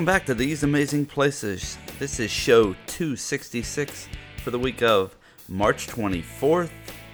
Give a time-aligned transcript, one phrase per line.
[0.00, 1.76] Welcome back to These Amazing Places.
[1.98, 4.08] This is show 266
[4.42, 5.14] for the week of
[5.46, 6.70] March 24th,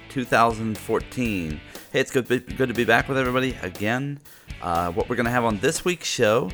[0.07, 1.61] 2014.
[1.91, 4.21] Hey, it's good, good to be back with everybody again.
[4.61, 6.49] Uh, what we're going to have on this week's show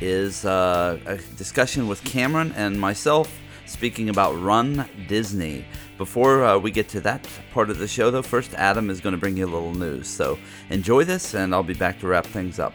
[0.00, 3.32] is uh, a discussion with Cameron and myself
[3.66, 5.64] speaking about Run Disney.
[5.98, 9.14] Before uh, we get to that part of the show, though, first Adam is going
[9.14, 10.08] to bring you a little news.
[10.08, 10.36] So
[10.68, 12.74] enjoy this, and I'll be back to wrap things up.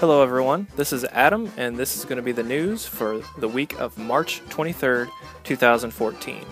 [0.00, 0.66] Hello, everyone.
[0.76, 3.98] This is Adam, and this is going to be the news for the week of
[3.98, 5.10] March 23rd,
[5.44, 6.42] 2014.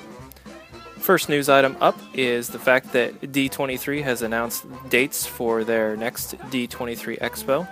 [0.99, 6.37] First news item up is the fact that D23 has announced dates for their next
[6.51, 7.67] D23 Expo.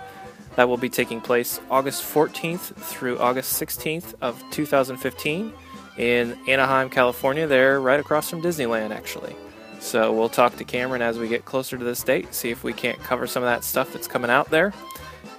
[0.55, 5.53] That will be taking place August 14th through August 16th of 2015
[5.99, 7.45] in Anaheim, California.
[7.45, 9.35] They're right across from Disneyland, actually.
[9.79, 12.73] So we'll talk to Cameron as we get closer to this date, see if we
[12.73, 14.73] can't cover some of that stuff that's coming out there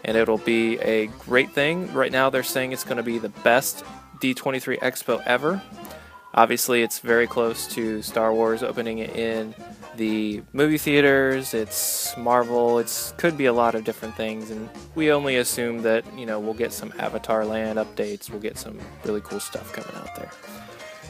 [0.09, 1.93] and it'll be a great thing.
[1.93, 3.85] Right now, they're saying it's going to be the best
[4.21, 5.61] D23 Expo ever.
[6.33, 9.55] Obviously, it's very close to Star Wars opening it in
[9.97, 11.53] the movie theaters.
[11.53, 12.79] It's Marvel.
[12.79, 16.41] It's could be a lot of different things, and we only assume that you know
[16.41, 18.31] we'll get some Avatar Land updates.
[18.31, 20.31] We'll get some really cool stuff coming out there.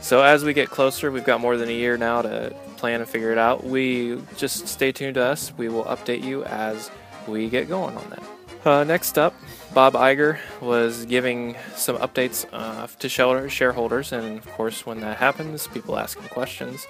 [0.01, 3.09] So as we get closer, we've got more than a year now to plan and
[3.09, 3.63] figure it out.
[3.63, 5.53] We just stay tuned to us.
[5.57, 6.91] We will update you as
[7.29, 8.38] we get going on that.
[8.65, 9.35] Uh, next up,
[9.73, 13.09] Bob Iger was giving some updates uh, to
[13.49, 16.87] shareholders, and of course, when that happens, people ask him questions.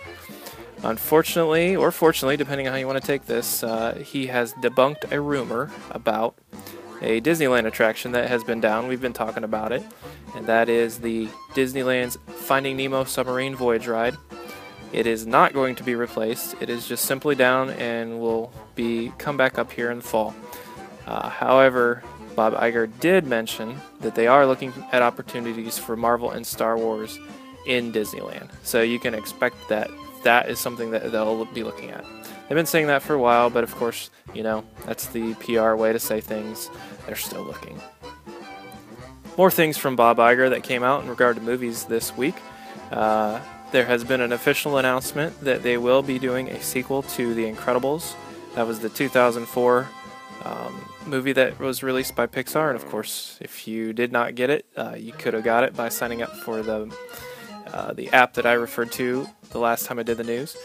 [0.82, 5.12] Unfortunately, or fortunately, depending on how you want to take this, uh, he has debunked
[5.12, 6.36] a rumor about
[7.02, 8.88] a Disneyland attraction that has been down.
[8.88, 9.82] We've been talking about it,
[10.34, 14.16] and that is the Disneyland's Finding Nemo submarine voyage ride.
[14.92, 16.54] It is not going to be replaced.
[16.60, 20.34] It is just simply down and will be come back up here in the fall.
[21.08, 22.02] Uh, however,
[22.36, 27.18] Bob Iger did mention that they are looking at opportunities for Marvel and Star Wars
[27.66, 28.50] in Disneyland.
[28.62, 29.90] So you can expect that
[30.22, 32.04] that is something that they'll be looking at.
[32.48, 35.76] They've been saying that for a while, but of course, you know, that's the PR
[35.76, 36.68] way to say things.
[37.06, 37.80] They're still looking.
[39.38, 42.36] More things from Bob Iger that came out in regard to movies this week.
[42.90, 43.40] Uh,
[43.72, 47.50] there has been an official announcement that they will be doing a sequel to The
[47.50, 48.14] Incredibles.
[48.54, 49.88] That was the 2004
[50.44, 52.68] um, movie that was released by Pixar.
[52.68, 55.74] And of course, if you did not get it, uh, you could have got it
[55.74, 56.94] by signing up for the
[57.72, 60.56] uh, the app that I referred to the last time I did the news.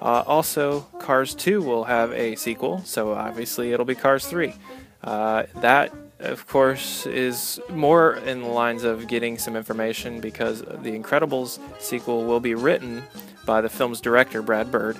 [0.00, 4.54] Uh, also, Cars 2 will have a sequel, so obviously it'll be Cars 3.
[5.02, 10.96] Uh, that, of course, is more in the lines of getting some information because The
[10.96, 13.02] Incredibles sequel will be written
[13.44, 14.96] by the film's director, Brad Bird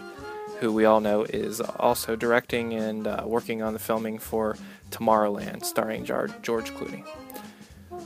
[0.63, 4.57] who we all know is also directing and uh, working on the filming for
[4.91, 7.05] Tomorrowland, starring George Clooney.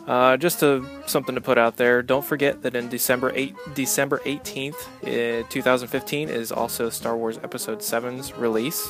[0.06, 2.02] Uh, just to, something to put out there.
[2.02, 7.80] Don't forget that in December 8, December 18th, uh, 2015, is also Star Wars Episode
[7.80, 8.88] 7's release.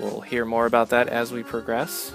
[0.00, 2.12] We'll hear more about that as we progress.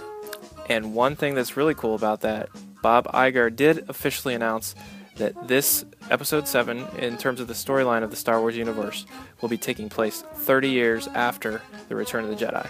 [0.68, 2.50] And one thing that's really cool about that,
[2.82, 4.76] Bob Iger did officially announce
[5.16, 9.06] that this episode 7 in terms of the storyline of the Star Wars universe
[9.42, 12.68] will be taking place 30 years after the return of the Jedi.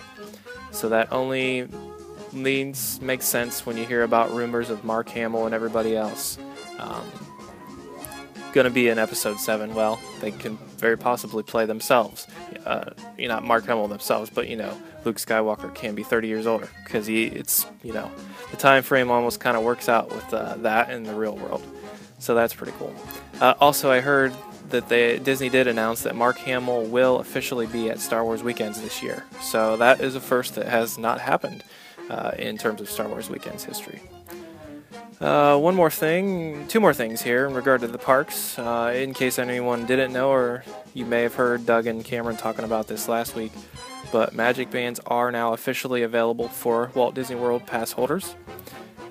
[0.71, 1.67] So that only
[2.31, 6.37] makes sense when you hear about rumors of Mark Hamill and everybody else.
[6.79, 7.09] Um,
[8.53, 12.25] going to be in episode 7 well they can very possibly play themselves.
[12.65, 16.29] Uh, you know not Mark Hamill themselves but you know Luke Skywalker can be 30
[16.29, 18.09] years older because he it's you know
[18.51, 21.63] the time frame almost kind of works out with uh, that in the real world
[22.25, 22.93] so that's pretty cool.
[23.39, 24.33] Uh, also, I heard
[24.69, 28.81] that they, Disney did announce that Mark Hamill will officially be at Star Wars Weekends
[28.81, 29.23] this year.
[29.41, 31.63] So that is a first that has not happened
[32.09, 34.01] uh, in terms of Star Wars Weekends history.
[35.21, 38.57] Uh, one more thing, two more things here in regard to the parks.
[38.57, 40.63] Uh, in case anyone didn't know, or
[40.93, 43.51] you may have heard Doug and Cameron talking about this last week,
[44.11, 48.35] but Magic Bands are now officially available for Walt Disney World pass holders.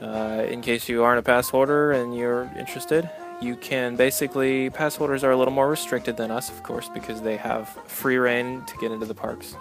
[0.01, 3.09] Uh, in case you aren't a pass holder and you're interested,
[3.41, 7.23] you can basically, pass holders are a little more restricted than us, of course, because
[7.23, 9.57] they have free reign to get into the parks.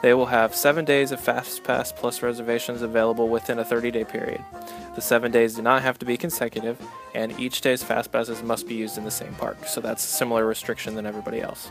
[0.00, 4.04] They will have seven days of Fast Pass plus reservations available within a 30 day
[4.04, 4.44] period.
[4.94, 6.80] The seven days do not have to be consecutive,
[7.14, 10.08] and each day's Fast Passes must be used in the same park, so that's a
[10.08, 11.70] similar restriction than everybody else.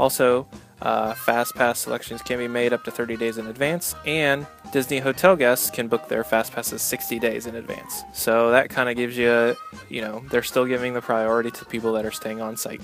[0.00, 0.48] Also,
[0.80, 4.98] uh, Fast Pass selections can be made up to 30 days in advance, and Disney
[4.98, 8.02] hotel guests can book their Fast Passes 60 days in advance.
[8.14, 9.54] So that kind of gives you,
[9.90, 12.80] you know, they're still giving the priority to people that are staying on site.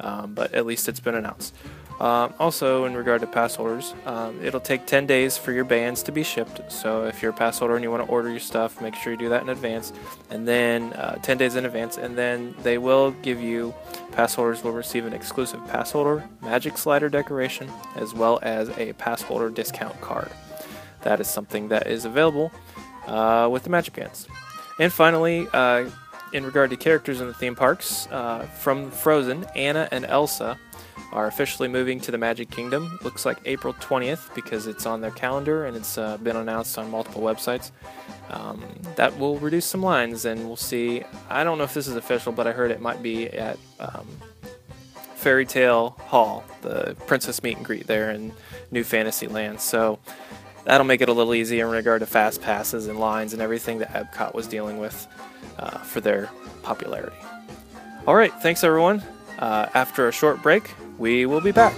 [0.00, 1.54] um, but at least it's been announced.
[2.00, 6.02] Um, also, in regard to pass holders, um, it'll take 10 days for your bands
[6.04, 6.70] to be shipped.
[6.70, 9.12] So, if you're a pass holder and you want to order your stuff, make sure
[9.12, 9.94] you do that in advance.
[10.30, 13.74] And then, uh, 10 days in advance, and then they will give you,
[14.12, 18.92] pass holders will receive an exclusive pass holder magic slider decoration, as well as a
[18.94, 20.30] pass holder discount card.
[21.02, 22.52] That is something that is available
[23.06, 24.26] uh, with the Magic Bands.
[24.78, 25.88] And finally, uh,
[26.32, 30.58] in regard to characters in the theme parks, uh, from Frozen, Anna and Elsa
[31.12, 32.98] are officially moving to the Magic Kingdom.
[33.02, 36.90] Looks like April 20th because it's on their calendar and it's uh, been announced on
[36.90, 37.70] multiple websites.
[38.30, 38.64] Um,
[38.96, 41.04] that will reduce some lines, and we'll see.
[41.30, 44.06] I don't know if this is official, but I heard it might be at um,
[45.14, 48.32] Fairy Tale Hall, the Princess Meet and Greet there in
[48.70, 49.60] New Fantasyland.
[49.60, 49.98] So
[50.64, 53.78] that'll make it a little easier in regard to fast passes and lines and everything
[53.78, 55.06] that Epcot was dealing with
[55.58, 56.30] uh, for their
[56.62, 57.16] popularity.
[58.06, 59.02] All right, thanks everyone.
[59.38, 61.74] Uh, after a short break, we will be back.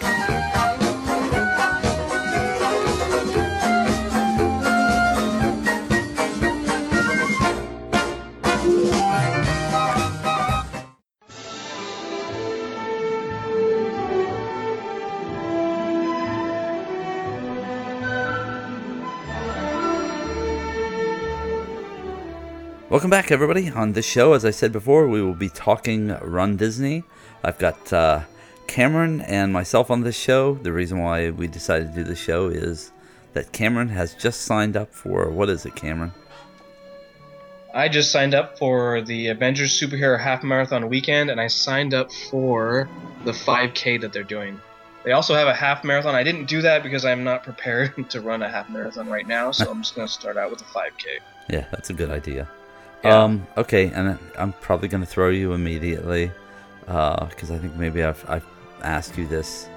[22.90, 23.69] Welcome back, everybody.
[23.69, 27.04] On this show, as I said before, we will be talking Run Disney.
[27.43, 28.20] I've got uh,
[28.67, 30.55] Cameron and myself on this show.
[30.55, 32.93] The reason why we decided to do the show is
[33.32, 36.12] that Cameron has just signed up for what is it, Cameron?
[37.75, 42.11] I just signed up for the Avengers Superhero Half Marathon weekend, and I signed up
[42.12, 42.88] for
[43.25, 44.61] the 5K that they're doing.
[45.05, 46.14] They also have a half marathon.
[46.14, 49.52] I didn't do that because I'm not prepared to run a half marathon right now,
[49.52, 51.20] so I'm just going to start out with a 5K.
[51.49, 52.49] Yeah, that's a good idea.
[53.05, 53.23] Yeah.
[53.23, 56.32] Um, okay, and I'm probably going to throw you immediately
[56.88, 58.46] because I think maybe I've, I've
[58.82, 59.69] asked you this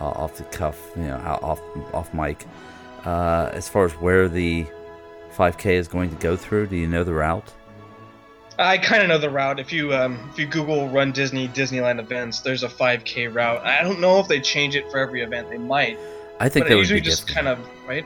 [0.00, 1.60] uh, off the cuff, you know, off
[1.92, 2.46] off mic.
[3.04, 4.66] Uh, as far as where the
[5.36, 7.52] 5K is going to go through, do you know the route?
[8.58, 9.58] I kind of know the route.
[9.58, 13.64] If you um, if you Google Run Disney Disneyland events, there's a 5K route.
[13.66, 15.50] I don't know if they change it for every event.
[15.50, 15.98] They might,
[16.38, 17.44] I think but that it would usually be just difficult.
[17.46, 18.04] kind of right.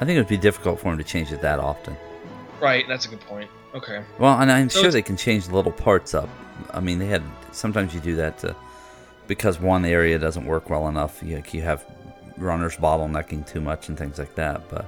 [0.00, 1.96] I think it would be difficult for them to change it that often.
[2.60, 3.48] Right, that's a good point.
[3.72, 4.02] Okay.
[4.18, 6.28] Well, and I'm So sure they can change the little parts up.
[6.72, 7.22] I mean, they had
[7.54, 8.54] sometimes you do that to,
[9.26, 11.22] because one area doesn't work well enough.
[11.22, 11.84] You, you have
[12.36, 14.68] runners bottlenecking too much and things like that.
[14.68, 14.86] But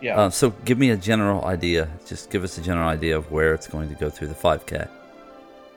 [0.00, 0.18] Yeah.
[0.18, 1.88] uh, so, give me a general idea.
[2.06, 4.88] Just give us a general idea of where it's going to go through the 5K.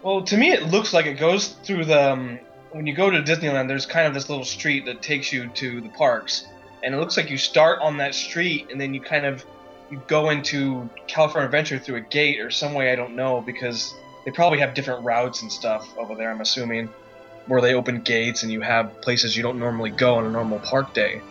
[0.01, 2.11] Well, to me, it looks like it goes through the.
[2.13, 2.39] Um,
[2.71, 5.79] when you go to Disneyland, there's kind of this little street that takes you to
[5.81, 6.45] the parks,
[6.83, 9.45] and it looks like you start on that street, and then you kind of
[9.89, 13.93] you go into California Adventure through a gate or some way I don't know because
[14.25, 16.31] they probably have different routes and stuff over there.
[16.31, 16.89] I'm assuming
[17.47, 20.59] where they open gates and you have places you don't normally go on a normal
[20.59, 21.21] park day.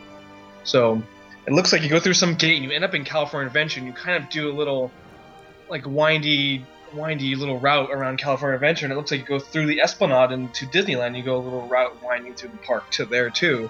[0.63, 1.03] So
[1.47, 3.81] it looks like you go through some gate and you end up in California Adventure,
[3.81, 4.91] and you kind of do a little
[5.69, 6.65] like windy
[6.95, 10.31] windy little route around California Adventure, and it looks like you go through the Esplanade
[10.31, 11.17] and to Disneyland.
[11.17, 13.69] You go a little route winding through the park to there too.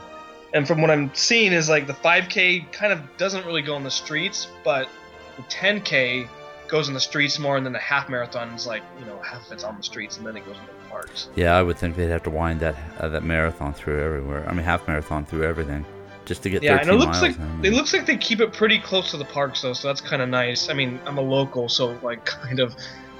[0.53, 3.83] And from what I'm seeing is like the 5K kind of doesn't really go on
[3.83, 4.89] the streets, but
[5.37, 6.29] the 10K
[6.69, 9.47] goes in the streets more, and then the half marathon is like you know half
[9.47, 11.29] of it's on the streets, and then it goes into the parks.
[11.35, 14.49] Yeah, I would think they'd have to wind that uh, that marathon through everywhere.
[14.49, 15.85] I mean, half marathon through everything,
[16.25, 16.77] just to get there.
[16.77, 19.25] Yeah, and it looks like it looks like they keep it pretty close to the
[19.25, 20.69] parks though, so that's kind of nice.
[20.69, 22.75] I mean, I'm a local, so like kind of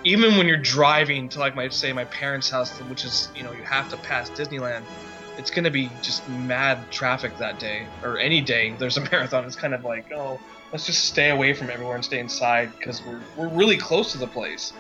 [0.05, 3.53] even when you're driving to like my say my parents' house, which is you know
[3.53, 4.83] you have to pass Disneyland,
[5.39, 8.75] it's gonna be just mad traffic that day or any day.
[8.79, 9.45] There's a marathon.
[9.45, 10.39] It's kind of like oh,
[10.75, 14.19] let's just stay away from everywhere and stay inside because we're we're really close to
[14.19, 14.73] the place.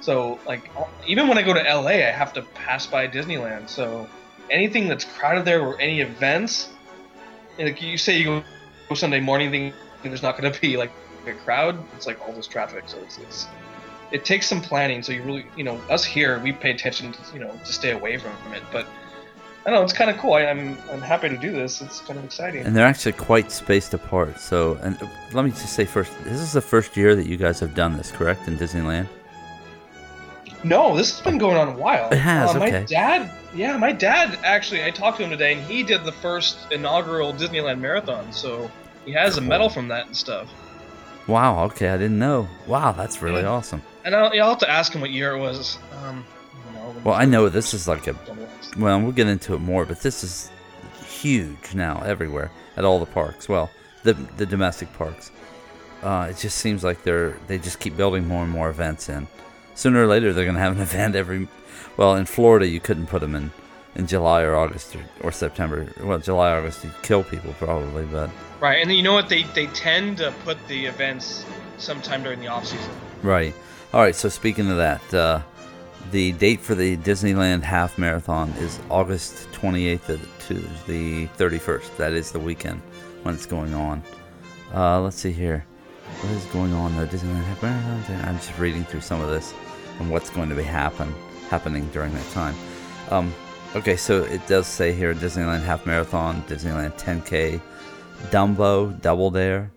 [0.00, 0.68] So like
[1.06, 3.68] even when I go to LA, I have to pass by Disneyland.
[3.68, 4.08] So
[4.50, 6.70] anything that's crowded there or any events,
[7.60, 8.42] like you say you
[8.88, 9.72] go Sunday morning thing,
[10.02, 10.90] there's not going to be like
[11.28, 11.78] a crowd.
[11.94, 13.46] It's like all this traffic, so it's, it's
[14.10, 15.00] it takes some planning.
[15.04, 17.92] So you really, you know, us here we pay attention, to, you know, to stay
[17.92, 18.64] away from, from it.
[18.72, 18.88] But
[19.66, 20.34] I don't know, it's kind of cool.
[20.34, 21.82] I, I'm I'm happy to do this.
[21.82, 22.64] It's kind of exciting.
[22.64, 24.38] And they're actually quite spaced apart.
[24.38, 27.36] So, and uh, let me just say first, this is the first year that you
[27.36, 29.08] guys have done this, correct, in Disneyland?
[30.62, 32.08] No, this has been going on a while.
[32.10, 32.84] It has, Uh, my okay.
[32.86, 34.84] dad, yeah, my dad actually.
[34.84, 38.32] I talked to him today, and he did the first inaugural Disneyland marathon.
[38.32, 38.70] So
[39.04, 40.48] he has a medal from that and stuff.
[41.26, 41.64] Wow.
[41.64, 42.48] Okay, I didn't know.
[42.68, 43.48] Wow, that's really Yeah.
[43.48, 43.82] awesome.
[44.04, 45.78] And I'll, I'll have to ask him what year it was.
[45.90, 46.24] Um, I don't know.
[47.06, 48.16] Well, I know this is like a.
[48.76, 50.50] Well, we'll get into it more, but this is
[51.06, 53.48] huge now everywhere at all the parks.
[53.48, 53.70] Well,
[54.02, 55.30] the the domestic parks.
[56.02, 59.28] Uh, it just seems like they're they just keep building more and more events in.
[59.76, 61.46] Sooner or later, they're going to have an event every.
[61.96, 63.52] Well, in Florida, you couldn't put them in
[63.94, 65.86] in July or August or, or September.
[66.02, 69.28] Well, July, August, you kill people probably, but Right, and you know what?
[69.28, 71.44] They they tend to put the events
[71.78, 72.90] sometime during the off season.
[73.22, 73.54] right.
[73.94, 74.16] All right.
[74.16, 75.42] So speaking of that, uh,
[76.10, 80.54] the date for the Disneyland half marathon is August 28th to
[80.86, 81.96] the 31st.
[81.96, 82.80] That is the weekend
[83.22, 84.02] when it's going on.
[84.74, 85.64] Uh, let's see here.
[86.20, 87.06] What is going on though?
[87.06, 88.28] Disneyland half marathon.
[88.28, 89.52] I'm just reading through some of this
[89.98, 91.12] and what's going to be happen
[91.48, 92.54] happening during that time.
[93.10, 93.34] Um,
[93.74, 97.60] okay, so it does say here Disneyland half marathon, Disneyland 10k,
[98.30, 99.70] Dumbo Double Dare,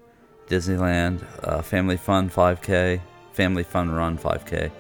[0.48, 3.02] Disneyland uh, Family Fun 5k,
[3.34, 4.72] Family Fun Run 5k,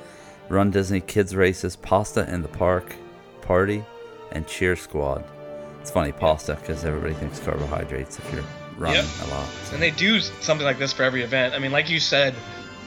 [0.50, 2.96] Run Disney Kids Races, Pasta in the Park
[3.41, 3.84] Party,
[4.32, 5.24] and Cheer Squad.
[5.82, 8.44] It's funny, pasta, because everybody thinks carbohydrates if you're
[8.77, 9.06] running Yep.
[9.24, 9.48] a lot.
[9.74, 11.53] And they do something like this for every event.
[11.53, 12.34] I mean, like you said,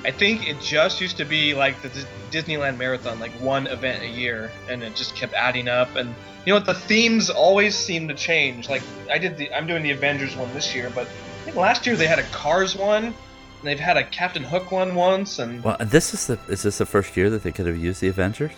[0.04, 4.02] I think it just used to be like the Dis- Disneyland Marathon, like one event
[4.02, 5.94] a year, and it just kept adding up.
[5.94, 6.08] And
[6.44, 6.66] you know what?
[6.66, 8.68] The themes always seem to change.
[8.68, 11.86] Like I did the, I'm doing the Avengers one this year, but I think last
[11.86, 13.14] year they had a Cars one,
[13.62, 16.86] they've had a Captain Hook one once, and Well, this is the is this the
[16.86, 18.52] first year that they could have used the Avengers,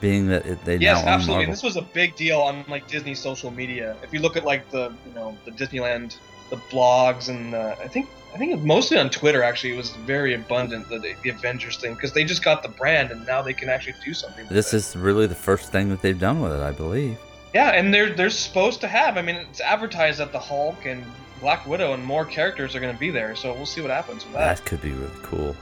[0.00, 1.44] being that it, they yes, now absolutely.
[1.44, 3.96] And this was a big deal on like Disney social media.
[4.02, 6.16] If you look at like the you know the Disneyland,
[6.50, 10.34] the blogs, and uh, I think I think mostly on Twitter actually it was very
[10.34, 13.68] abundant the, the Avengers thing because they just got the brand and now they can
[13.70, 14.44] actually do something.
[14.44, 14.78] with This it.
[14.78, 17.16] is really the first thing that they've done with it, I believe.
[17.54, 19.16] yeah, and they're they're supposed to have.
[19.16, 21.02] I mean, it's advertised at the Hulk and
[21.40, 24.24] Black Widow and more characters are going to be there, so we'll see what happens
[24.24, 24.56] with that.
[24.56, 25.56] That could be really cool.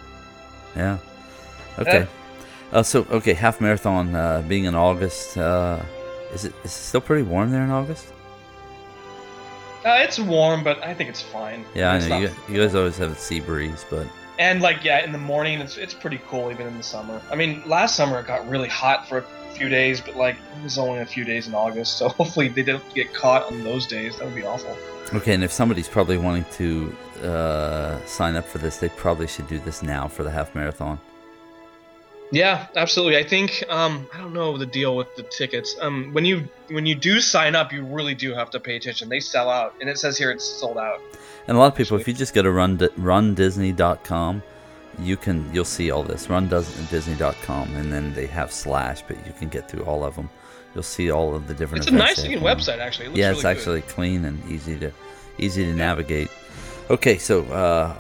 [0.76, 0.98] Yeah.
[1.78, 2.06] Okay.
[2.72, 5.36] Uh, so okay, half marathon uh, being in August.
[5.36, 5.80] Uh,
[6.32, 8.12] is it is it still pretty warm there in August?
[9.84, 11.64] Uh, it's warm, but I think it's fine.
[11.74, 14.06] Yeah, I It's know you, you guys always have a sea breeze, but
[14.38, 17.20] And like yeah, in the morning it's it's pretty cool even in the summer.
[17.30, 20.62] I mean, last summer it got really hot for a few days, but like it
[20.62, 23.86] was only a few days in August, so hopefully they don't get caught on those
[23.86, 24.16] days.
[24.18, 24.76] That would be awful.
[25.16, 25.34] Okay.
[25.34, 29.58] And if somebody's probably wanting to uh, sign up for this, they probably should do
[29.58, 30.98] this now for the half marathon.
[32.30, 33.18] Yeah, absolutely.
[33.18, 35.76] I think um, I don't know the deal with the tickets.
[35.80, 39.08] Um, when you when you do sign up, you really do have to pay attention.
[39.08, 41.00] They sell out, and it says here it's sold out.
[41.46, 44.42] And a lot of people, if you just go to run rundisney.com,
[44.98, 46.28] you can you'll see all this.
[46.28, 50.30] Run Rundisney.com, and then they have slash, but you can get through all of them.
[50.74, 51.84] You'll see all of the different.
[51.84, 53.06] It's a nice looking website actually.
[53.06, 53.56] It yeah, really it's good.
[53.56, 54.90] actually clean and easy to
[55.38, 56.30] easy to navigate.
[56.90, 57.94] Okay, so uh,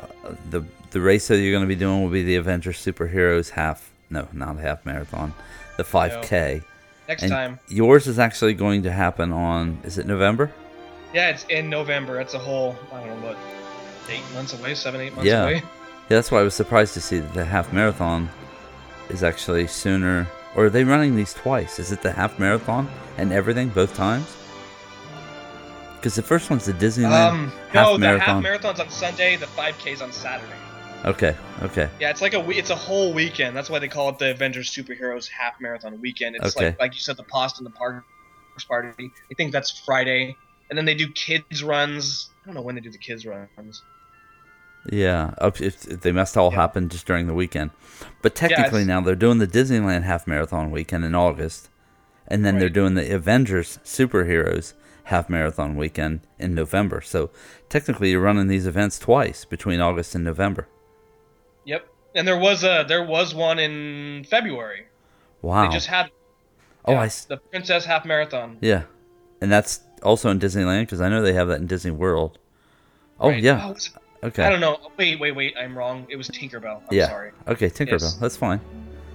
[0.50, 3.90] the the race that you're going to be doing will be the Avengers Superheroes half.
[4.10, 5.32] No, not half marathon,
[5.76, 6.62] the 5K.
[7.08, 7.58] next And time.
[7.68, 9.78] yours is actually going to happen on.
[9.84, 10.52] Is it November?
[11.12, 12.20] Yeah, it's in November.
[12.20, 13.36] It's a whole I don't know what
[14.10, 15.44] eight months away, seven eight months Yeah.
[15.44, 15.54] away.
[15.54, 15.62] Yeah,
[16.08, 18.28] that's why I was surprised to see that the half marathon
[19.08, 20.26] is actually sooner.
[20.56, 21.78] Or are they running these twice?
[21.78, 24.36] Is it the half marathon and everything both times?
[25.96, 28.26] Because the first one's the Disneyland Um, half no, the marathon.
[28.36, 29.36] half marathon's on Sunday.
[29.36, 30.52] The 5K's on Saturday.
[31.06, 33.56] okay, okay, Yeah, it's like a it's a whole weekend.
[33.56, 36.36] That's why they call it the Avengers Superheroes Half Marathon Weekend.
[36.36, 36.66] It's Okay.
[36.68, 38.04] like like you said, the Pasta in the Park
[38.68, 39.10] Party.
[39.30, 40.36] I think that's Friday,
[40.70, 42.30] and then they do kids runs.
[42.42, 43.82] I don't know when they do the kids runs.
[44.90, 45.34] Yeah.
[45.88, 46.56] They must all Yeah.
[46.60, 47.70] happen just during the weekend.
[48.22, 51.68] But technically now they're doing the Disneyland half marathon weekend in August,
[52.28, 54.74] and then they're doing the Avengers Superheroes
[55.04, 57.00] half marathon weekend in November.
[57.02, 57.30] So
[57.68, 60.66] technically you're running these events twice between August and November.
[61.64, 61.86] Yep.
[62.14, 64.86] And there was a there was one in February.
[65.42, 65.66] Wow.
[65.68, 66.10] They just had
[66.86, 68.56] oh, yeah, I the Princess Half Marathon.
[68.60, 68.84] Yeah,
[69.40, 72.38] and that's also in Disneyland because I know they have that in Disney World.
[73.20, 73.42] Oh Right.
[73.42, 73.90] yeah, oh, it-
[74.24, 74.44] okay.
[74.44, 74.78] I don't know.
[74.96, 75.54] Wait, wait, wait.
[75.58, 76.06] I'm wrong.
[76.08, 76.82] It was Tinkerbell.
[76.82, 77.32] I'm yeah, sorry.
[77.48, 78.02] okay, Tinkerbell.
[78.02, 78.14] Yes.
[78.14, 78.60] That's fine.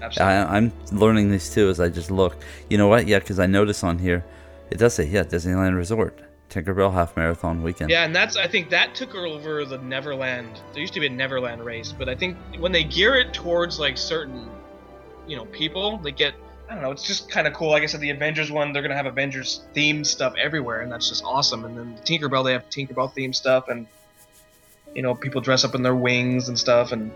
[0.01, 0.33] Absolutely.
[0.33, 2.37] I, I'm learning these too as I just look.
[2.69, 3.07] You know what?
[3.07, 4.23] Yeah, because I notice on here
[4.71, 7.89] it does say yeah Disneyland Resort Tinkerbell Half Marathon Weekend.
[7.89, 10.61] Yeah, and that's I think that took over the Neverland.
[10.73, 13.79] There used to be a Neverland race, but I think when they gear it towards
[13.79, 14.49] like certain,
[15.27, 16.33] you know, people, they get
[16.69, 16.91] I don't know.
[16.91, 17.69] It's just kind of cool.
[17.69, 21.07] Like I said, the Avengers one, they're gonna have Avengers themed stuff everywhere, and that's
[21.07, 21.65] just awesome.
[21.65, 23.87] And then the Tinkerbell, they have Tinkerbell themed stuff, and
[24.95, 26.91] you know, people dress up in their wings and stuff.
[26.91, 27.11] And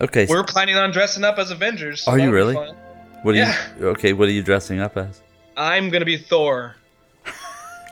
[0.00, 0.26] Okay.
[0.28, 2.02] we're planning on dressing up as Avengers.
[2.02, 2.54] so Are you really?
[2.54, 3.54] what are yeah.
[3.78, 3.88] you?
[3.88, 4.12] Okay.
[4.12, 5.20] What are you dressing up as?
[5.56, 6.76] I'm gonna be Thor.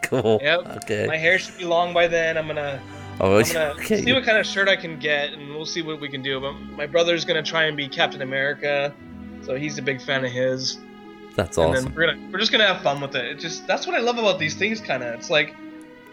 [0.03, 0.39] Cool.
[0.43, 0.85] Yep.
[0.85, 1.07] Okay.
[1.07, 2.39] My hair should be long by then.
[2.39, 2.81] I'm gonna
[3.21, 4.01] oh, I'm gonna okay.
[4.03, 6.41] see what kind of shirt I can get, and we'll see what we can do.
[6.41, 8.95] But my brother's gonna try and be Captain America,
[9.43, 10.79] so he's a big fan of his.
[11.37, 11.85] That's And awesome.
[11.87, 13.25] then we're gonna we're just gonna have fun with it.
[13.27, 14.81] It just that's what I love about these things.
[14.81, 15.55] Kind of, it's like,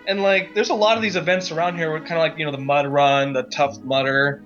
[0.08, 1.92] and like, there's a lot of these events around here.
[1.94, 4.42] With kind of like you know the mud run, the tough mudder,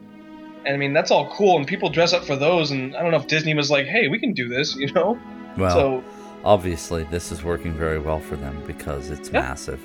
[0.66, 2.72] and I mean that's all cool, and people dress up for those.
[2.72, 5.20] And I don't know if Disney was like, hey, we can do this, you know.
[5.58, 6.04] Well, so
[6.44, 9.42] obviously this is working very well for them because it's Yeah.
[9.42, 9.82] massive.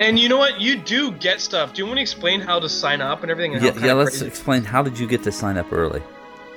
[0.00, 0.60] And you know what?
[0.60, 1.74] You do get stuff.
[1.74, 3.54] Do you want to explain how to sign up and everything?
[3.54, 3.92] And Yeah, yeah.
[3.92, 4.64] Let's explain.
[4.64, 6.02] How did you get to sign up early?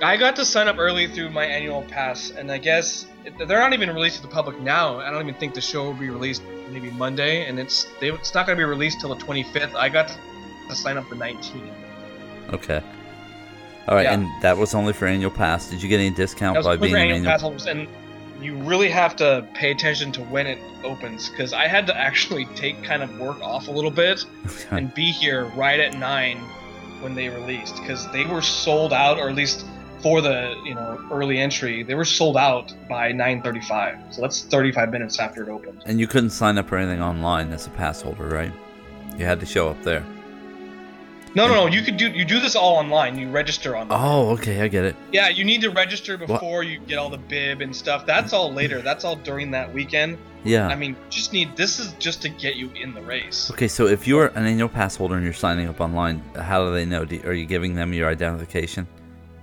[0.06, 3.08] I got to sign up early through my annual pass, and I guess
[3.40, 5.00] they're not even released to the public now.
[5.00, 8.34] I don't even think the show will be released maybe Monday, and it's they, it's
[8.36, 9.74] not going to be released till the 25th.
[9.74, 10.16] I got
[10.70, 11.74] to sign up the 19th.
[12.54, 12.84] Okay.
[13.88, 14.14] All right, Yeah.
[14.14, 15.72] and that was only for annual pass.
[15.72, 17.32] Did you get any discount by only being for annual annual?
[17.32, 17.88] pass holders, and
[18.40, 22.46] you really have to pay attention to when it opens because I had to actually
[22.56, 24.24] take kind of work off a little bit
[24.70, 26.38] and be here right at nine
[27.02, 29.66] when they released because they were sold out, or at least
[30.02, 34.14] for the you know early entry, they were sold out by 9:35.
[34.14, 35.82] So that's 35 minutes after it opened.
[35.86, 38.52] and you couldn't sign up for anything online as a pass holder, right?
[39.18, 40.04] You had to show up there.
[41.36, 41.68] No, no, no.
[41.68, 43.18] You could do you do this all online.
[43.20, 44.00] You register online.
[44.02, 44.96] Oh, okay, I get it.
[45.12, 48.06] Yeah, you need to register before you get all the bib and stuff.
[48.06, 48.82] That's all later.
[48.82, 50.18] That's all during that weekend.
[50.46, 50.68] Yeah.
[50.68, 53.52] I mean, just need this is just to get you in the race.
[53.52, 56.72] Okay, so if you're an annual pass holder and you're signing up online, how do
[56.72, 57.04] they know?
[57.04, 58.88] Do, are you giving them your identification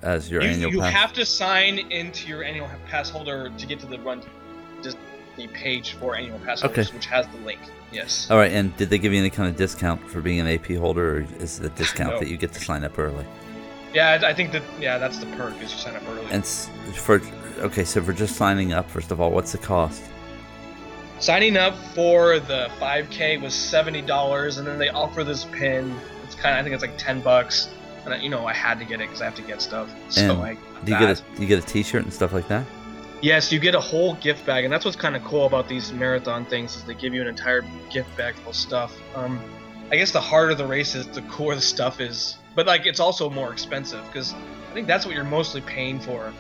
[0.03, 0.93] as your You, annual you pass?
[0.93, 4.23] have to sign into your annual pass holder to get to the run
[4.83, 6.97] Disney page for annual pass holders, Okay.
[6.97, 7.61] which has the link.
[7.93, 8.31] Yes.
[8.31, 10.75] All right, and did they give you any kind of discount for being an AP
[10.77, 12.19] holder, or is it a discount No.
[12.21, 13.25] that you get to sign up early?
[13.95, 16.27] Yeah, I I think that yeah, that's the perk is you sign up early.
[16.31, 17.21] And for
[17.59, 20.03] okay, so for just signing up, first of all, what's the cost?
[21.19, 25.95] Signing up for the 5K was seventy dollars, and then they offer this pin.
[26.25, 27.69] It's kind of I think it's like ten bucks,
[28.05, 29.89] and I, you know I had to get it because I have to get stuff.
[30.09, 31.01] So And I Do you that.
[31.01, 32.65] get a you get a T-shirt and stuff like that?
[33.21, 35.93] Yes, you get a whole gift bag, and that's what's kind of cool about these
[35.93, 38.93] marathon things is they give you an entire gift bag full of stuff.
[39.15, 39.41] Um,
[39.93, 42.37] I guess the harder the race is, the cooler the stuff is.
[42.57, 46.33] But like, it's also more expensive because I think that's what you're mostly paying for.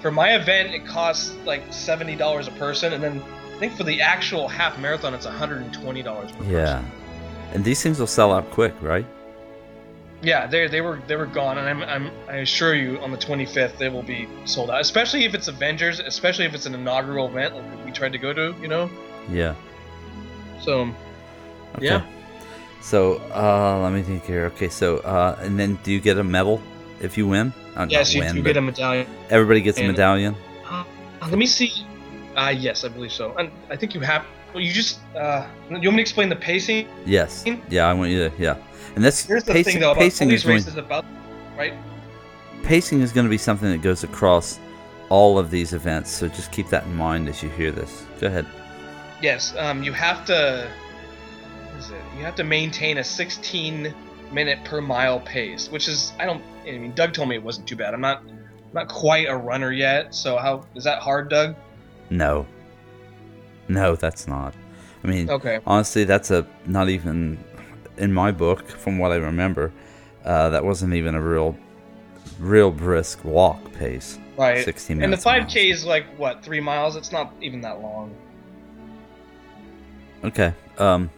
[0.00, 3.20] For my event, it costs like seventy dollars a person, and then
[3.56, 6.76] I think for the actual half marathon, it's one hundred and twenty dollars per Yeah.
[6.76, 6.90] person.
[7.54, 9.06] And these things will sell out quick, right?
[10.20, 13.16] Yeah, they they were they were gone, and I'm, I'm I assure you, on the
[13.16, 14.80] 25th they will be sold out.
[14.80, 18.32] Especially if it's Avengers, especially if it's an inaugural event like we tried to go
[18.32, 18.90] to, you know.
[19.30, 19.54] Yeah.
[20.60, 20.92] So
[21.76, 21.86] Okay.
[21.86, 22.06] Yeah.
[22.80, 24.46] So uh, let me think here.
[24.46, 26.60] Okay, so uh, and then do you get a medal
[27.00, 27.52] if you win?
[27.76, 29.06] Uh, yes, you, win, you get a medallion.
[29.30, 30.34] Everybody gets a medallion.
[30.66, 30.84] Uh,
[31.22, 31.72] let me see.
[32.36, 33.34] Uh, yes, I believe so.
[33.36, 34.24] And I think you have.
[34.54, 35.00] Well, you just.
[35.14, 36.88] Uh, you want me to explain the pacing?
[37.04, 37.44] Yes.
[37.68, 38.32] Yeah, I want you to.
[38.38, 38.56] Yeah.
[38.94, 39.72] And that's Here's the pacing.
[39.74, 40.66] thing, though, about pacing is going.
[40.78, 41.04] about,
[41.56, 41.74] right?
[42.62, 44.58] Pacing is going to be something that goes across
[45.08, 46.10] all of these events.
[46.10, 48.04] So just keep that in mind as you hear this.
[48.20, 48.46] Go ahead.
[49.22, 49.54] Yes.
[49.56, 50.68] Um, you have to.
[51.70, 52.00] What is it?
[52.16, 53.94] You have to maintain a 16
[54.32, 56.42] minute per mile pace, which is I don't.
[56.66, 57.94] I mean, Doug told me it wasn't too bad.
[57.94, 58.18] I'm not.
[58.22, 60.14] I'm not quite a runner yet.
[60.14, 61.56] So how is that hard, Doug?
[62.10, 62.46] No.
[63.68, 64.54] No, that's not.
[65.04, 65.60] I mean, Okay.
[65.66, 67.42] honestly, that's a not even
[67.98, 69.72] in my book, from what I remember.
[70.24, 71.56] Uh, that wasn't even a real,
[72.38, 74.18] real brisk walk pace.
[74.36, 74.64] Right.
[74.64, 75.24] 16 And the minutes.
[75.24, 75.40] a mile.
[75.42, 76.96] 5K is like what three miles?
[76.96, 78.14] It's not even that long.
[80.24, 80.52] Okay.
[80.78, 81.10] Um.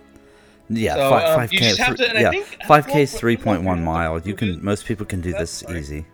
[0.69, 0.95] Yeah.
[0.95, 1.53] So, fi- um, 5K.
[1.53, 2.31] you just have to- and I yeah.
[2.31, 4.21] think- 5K is 3.1 mile.
[4.21, 4.63] You can.
[4.65, 5.77] Most people can do this right.
[5.77, 6.07] easy.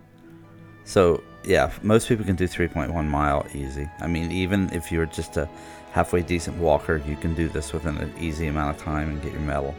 [0.85, 3.89] So yeah, most people can do 3.1 mile easy.
[4.01, 5.49] I mean, even if you're just a
[5.93, 9.33] halfway decent walker, you can do this within an easy amount of time and get
[9.33, 9.75] your medal.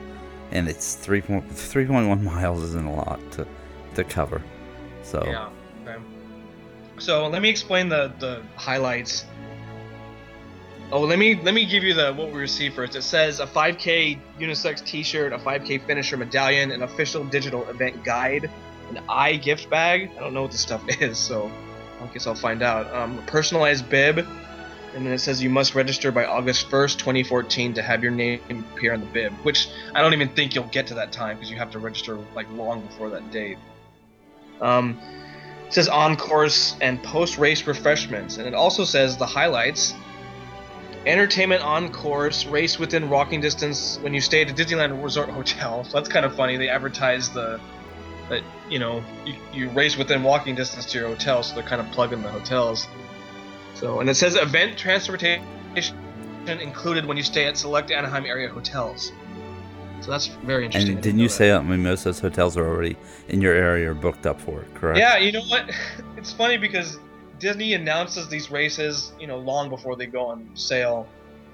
[0.51, 1.21] And it's 3.
[1.21, 3.47] 3.1 miles isn't a lot to
[3.95, 4.41] to cover.
[5.03, 5.49] So Yeah.
[5.83, 6.01] Okay.
[6.99, 9.25] So let me explain the the highlights.
[10.91, 12.95] Oh, let me let me give you the what we received first.
[12.95, 18.49] It says a 5K unisex T-shirt, a 5K finisher medallion, an official digital event guide,
[18.89, 20.11] an eye gift bag.
[20.15, 21.51] I don't know what this stuff is, so
[22.01, 22.93] I guess I'll find out.
[22.93, 24.25] Um, a personalized bib,
[24.95, 28.41] and then it says you must register by August 1st, 2014, to have your name
[28.49, 29.33] appear on the bib.
[29.43, 32.17] Which I don't even think you'll get to that time because you have to register
[32.35, 33.57] like long before that date.
[34.61, 34.99] Um,
[35.67, 39.93] it says on course and post race refreshments, and it also says the highlights.
[41.05, 45.83] Entertainment on course, race within walking distance when you stay at a Disneyland Resort Hotel.
[45.83, 46.57] So that's kind of funny.
[46.57, 47.59] They advertise the
[48.29, 51.81] that you know you, you race within walking distance to your hotel, so they're kind
[51.81, 52.87] of plugging the hotels.
[53.79, 55.43] So and it says event transportation
[56.47, 59.11] included when you stay at select Anaheim area hotels.
[60.01, 60.93] So that's very interesting.
[60.93, 61.33] And didn't you that.
[61.33, 62.95] say I mean most of those hotels are already
[63.27, 64.99] in your area or booked up for it, correct?
[64.99, 65.69] Yeah, you know what?
[66.17, 66.99] It's funny because
[67.37, 71.07] Disney announces these races, you know, long before they go on sale,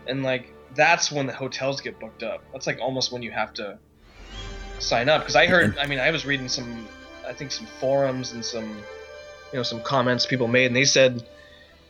[0.07, 2.41] and like that's when the hotels get booked up.
[2.53, 3.77] That's like almost when you have to
[4.79, 5.21] sign up.
[5.21, 6.87] Because I heard, I mean, I was reading some,
[7.27, 8.69] I think some forums and some,
[9.51, 11.27] you know, some comments people made, and they said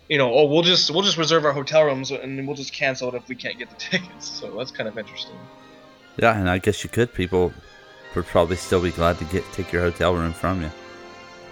[0.09, 3.09] you know, oh, we'll just we'll just reserve our hotel rooms and we'll just cancel
[3.09, 4.27] it if we can't get the tickets.
[4.27, 5.35] So that's kind of interesting.
[6.17, 7.13] Yeah, and I guess you could.
[7.13, 7.53] People
[8.15, 10.71] would probably still be glad to get take your hotel room from you.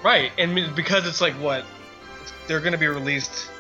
[0.04, 1.64] Right, and because it's like what
[2.48, 3.52] they're going to be released,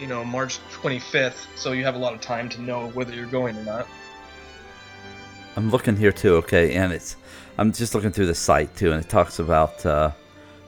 [0.00, 3.26] you know, March 25th, so you have a lot of time to know whether you're
[3.26, 3.86] going or not.
[5.56, 7.16] I'm looking here too, okay, and it's
[7.58, 10.10] I'm just looking through the site too, and it talks about uh,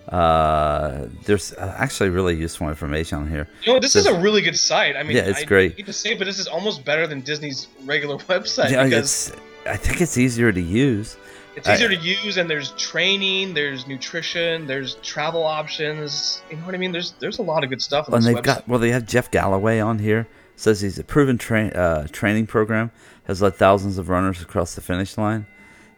[0.08, 3.48] uh, there's actually really useful information on here.
[3.64, 4.96] You know, this is a really good site.
[4.96, 5.76] I mean, yeah, it's I great.
[5.76, 8.70] hate to say, but this is almost better than Disney's regular website.
[8.70, 9.32] Yeah, because
[9.66, 11.16] I think it's easier to use.
[11.56, 16.42] it's easier to use, and there's training, there's nutrition, there's travel options.
[16.50, 16.92] You know what I mean?
[16.92, 18.42] There's there's a lot of good stuff on and they've website.
[18.44, 20.26] got well, they have Jeff Galloway on here.
[20.56, 22.90] Says he's a proven tra- uh, training program
[23.24, 25.46] has led thousands of runners across the finish line.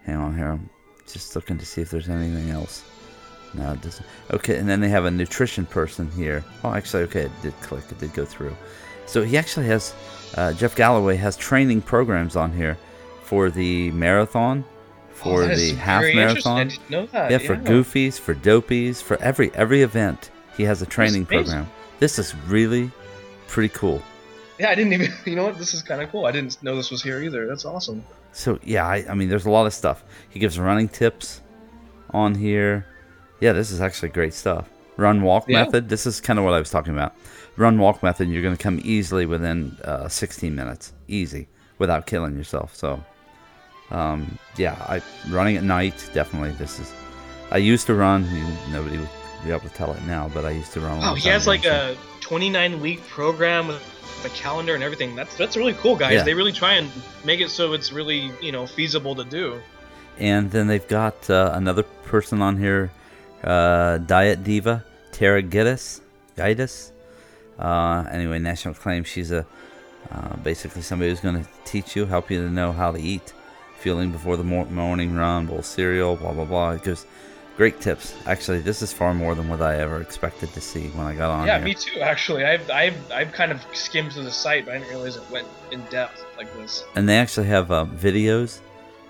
[0.05, 0.69] Hang on here, I'm
[1.11, 2.85] just looking to see if there's anything else.
[3.55, 4.05] No, it doesn't.
[4.33, 6.45] Okay, and then they have a nutrition person here.
[6.65, 7.85] Oh, actually, okay, it did click.
[7.91, 8.57] It did go through.
[9.07, 9.95] So he actually has
[10.37, 12.77] uh, Jeff Galloway has training programs on here
[13.23, 16.53] for the marathon, Oh, for is the half very interesting.
[16.53, 16.69] I marathon.
[16.69, 17.31] didn't know that.
[17.31, 21.69] Yeah, for goofies, for dopies, for every every event, he has a training program.
[22.01, 22.91] This is really
[23.47, 24.03] pretty cool.
[24.59, 25.13] Yeah, I didn't even.
[25.25, 25.59] You know what?
[25.59, 26.27] This is kind of cool.
[26.27, 27.47] I didn't know this was here either.
[27.47, 28.05] That's awesome.
[28.33, 30.03] So yeah, I, I mean, there's a lot of stuff.
[30.31, 31.41] He gives running tips
[32.11, 32.87] on here.
[33.41, 34.69] Yeah, this is actually great stuff.
[34.97, 35.65] Run walk Yeah.
[35.65, 35.89] method.
[35.89, 37.15] This is kind of what I was talking about.
[37.57, 38.29] Run walk method.
[38.29, 42.75] You're going to come easily within uh, 16 minutes, easy, without killing yourself.
[42.75, 43.03] So,
[43.91, 46.51] um, yeah, I running at night definitely.
[46.53, 46.93] This is.
[47.51, 48.27] I used to run.
[48.73, 49.09] Nobody would
[49.45, 51.01] be able to tell it now, but I used to run.
[51.03, 53.83] Oh, he has like a 29 week program with
[54.25, 55.15] a calendar and everything.
[55.15, 56.15] That's that's really cool, guys.
[56.15, 56.23] Yeah.
[56.23, 56.89] They really try and
[57.25, 59.61] make it so it's really you know feasible to do.
[60.19, 62.91] And then they've got uh, another person on here,
[63.45, 66.01] uh, Diet Diva, Tara Gidus.
[66.37, 66.91] Gidus.
[67.59, 69.05] Uh, anyway, national claim.
[69.05, 69.47] She's a
[70.11, 73.33] uh, basically somebody who's going to teach you, help you to know how to eat,
[73.79, 76.73] fueling before the morning run, bowl cereal, blah blah blah.
[76.73, 77.07] It gives
[77.57, 78.15] great tips.
[78.27, 81.31] Actually, this is far more than what I ever expected to see when I got
[81.31, 81.47] on.
[81.47, 81.65] yeah, here.
[81.65, 82.01] me too.
[82.01, 85.31] Actually, I've I've I've kind of skimmed through the site, but I didn't realize it
[85.31, 86.85] went in depth like this.
[86.97, 88.61] and they actually have uh, videos.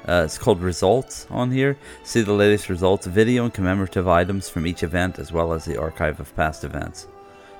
[0.06, 1.78] Uh, it's called Results on here.
[2.02, 5.80] See the latest results, video and commemorative items from each event, as well as the
[5.80, 7.08] archive of past events.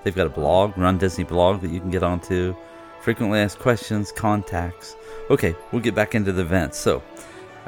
[0.02, 2.54] They've got a blog, Run Disney blog, that you can get onto.
[3.00, 4.96] Frequently asked questions, contacts.
[5.30, 6.78] Okay, we'll get back into the events.
[6.78, 7.02] So,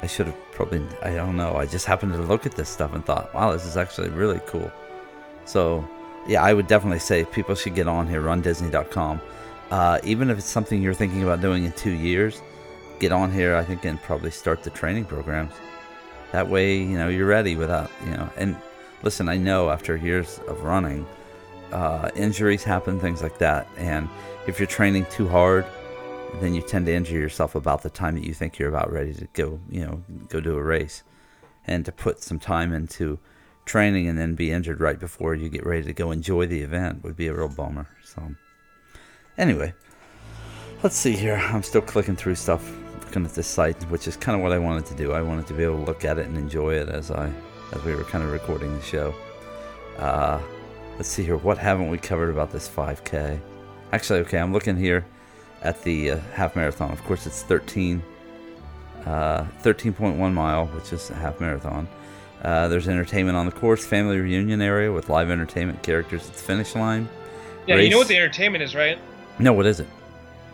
[0.00, 2.94] I should have probably, I don't know, I just happened to look at this stuff
[2.94, 4.70] and thought, wow, this is actually really cool.
[5.46, 5.88] So,
[6.28, 9.20] yeah, I would definitely say people should get on here, rundisney.com.
[9.70, 12.42] Uh, even if it's something you're thinking about doing in two years,
[12.98, 15.52] get on here, I think, and probably start the training programs.
[16.32, 18.56] That way, you know, you're ready without, you know, and
[19.02, 21.06] listen, I know after years of running,
[21.72, 23.68] uh, injuries happen, things like that.
[23.76, 24.08] And
[24.46, 25.64] if you're training too hard,
[26.40, 29.14] then you tend to injure yourself about the time that you think you're about ready
[29.14, 31.02] to go, you know, go do a race.
[31.66, 33.18] And to put some time into
[33.64, 37.02] training and then be injured right before you get ready to go enjoy the event
[37.02, 37.88] would be a real bummer.
[38.04, 38.34] So,
[39.36, 39.74] anyway,
[40.82, 41.36] let's see here.
[41.36, 42.72] I'm still clicking through stuff,
[43.16, 45.12] looking at this site, which is kind of what I wanted to do.
[45.12, 47.32] I wanted to be able to look at it and enjoy it as I,
[47.72, 49.14] as we were kind of recording the show.
[49.96, 50.38] Uh,
[50.96, 51.38] let's see here.
[51.38, 53.40] What haven't we covered about this 5K?
[53.92, 55.06] Actually, okay, I'm looking here
[55.62, 56.92] at the uh, half marathon.
[56.92, 58.02] Of course, it's 13,
[59.06, 61.88] uh, 13.1 mile, which is a half marathon.
[62.42, 66.42] Uh, there's entertainment on the course, family reunion area with live entertainment characters at the
[66.42, 67.08] finish line.
[67.66, 68.98] Yeah, you know what the entertainment is, right?
[69.38, 69.88] No, what is it?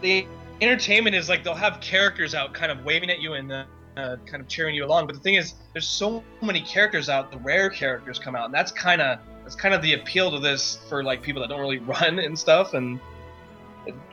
[0.00, 0.26] The
[0.62, 3.64] entertainment is like they'll have characters out, kind of waving at you and uh,
[3.96, 5.06] uh, kind of cheering you along.
[5.06, 7.30] But the thing is, there's so many characters out.
[7.30, 10.38] The rare characters come out, and that's kind of that's kind of the appeal to
[10.38, 12.74] this for like people that don't really run and stuff.
[12.74, 13.00] And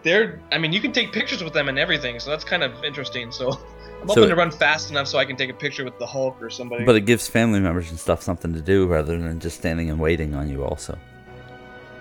[0.03, 2.83] they're, I mean, you can take pictures with them and everything, so that's kind of
[2.83, 3.31] interesting.
[3.31, 3.51] So
[4.01, 6.07] I'm So- hoping to run fast enough so I can take a picture with the
[6.07, 6.85] Hulk or somebody.
[6.85, 9.99] But it gives family members and stuff something to do rather than just standing and
[9.99, 10.63] waiting on you.
[10.63, 10.97] Also.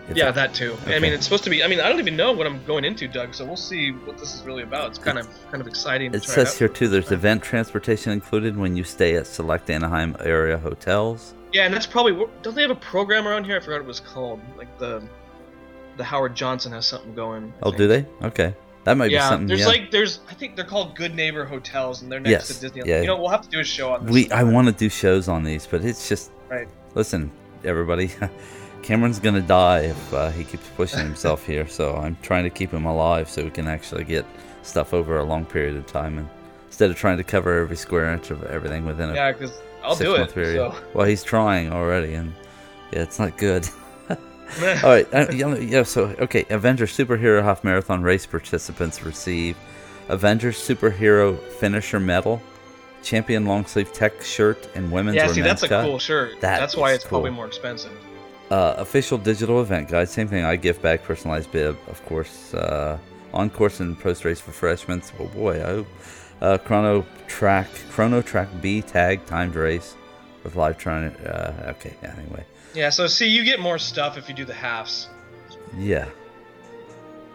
[0.08, 0.76] If yeah, it- that too.
[0.86, 1.62] I mean, it's supposed to be.
[1.62, 3.34] I mean, I don't even know what I'm going into, Doug.
[3.34, 4.90] So we'll see what this is really about.
[4.90, 6.12] It's kind of kind of exciting.
[6.12, 6.58] to It says out.
[6.58, 6.88] here too.
[6.88, 11.34] There's event transportation included when you stay at select Anaheim area hotels.
[11.52, 13.56] Yeah, and that's probably don't they have a program around here?
[13.56, 14.40] I forgot what it was called.
[14.56, 15.02] Like the
[15.96, 17.52] the Howard Johnson has something going.
[17.62, 18.06] I Oh, do they?
[18.22, 19.46] Okay, that might Yeah, be something.
[19.48, 19.66] there's yeah.
[19.66, 22.86] like there's I think they're called Good Neighbor Hotels, and they're next Yes, to Disneyland.
[22.86, 23.00] yeah.
[23.00, 24.12] You know, we'll have to do a show on this.
[24.14, 26.68] we I want to do shows on these, but it's just Right.
[26.94, 27.30] listen,
[27.64, 28.10] everybody.
[28.88, 31.68] Cameron's gonna die if uh, he keeps pushing himself here.
[31.68, 34.24] So I'm trying to keep him alive so we can actually get
[34.62, 36.26] stuff over a long period of time, and
[36.68, 39.52] instead of trying to cover every square inch of everything within a yeah, because
[39.84, 40.32] I'll six do it.
[40.32, 40.72] period.
[40.72, 42.32] So Well, he's trying already, and
[42.90, 43.68] yeah, it's not good.
[44.08, 44.16] All
[44.84, 45.82] right, uh, yeah.
[45.82, 49.54] So, okay, Avengers Superhero Half Marathon race participants receive
[50.08, 52.40] Avengers Superhero Finisher Medal,
[53.02, 56.40] Champion Long Sleeve Tech Shirt, and Women's Yeah, see, that's a cool shirt.
[56.40, 57.92] That that's why it's probably more expensive.
[58.50, 60.44] Uh, official digital event guide, same thing.
[60.44, 62.54] I gift bag, personalized bib, of course.
[62.54, 62.96] Uh,
[63.34, 65.12] on course and post race refreshments.
[65.20, 65.86] Oh boy, I hope.
[66.40, 69.96] Uh, chrono track, ChronoTrack B tag timed race
[70.44, 71.10] with live trying.
[71.16, 74.54] Uh, okay, yeah, anyway, Yeah, so see, you get more stuff if you do the
[74.54, 75.08] halves.
[75.76, 76.08] yeah,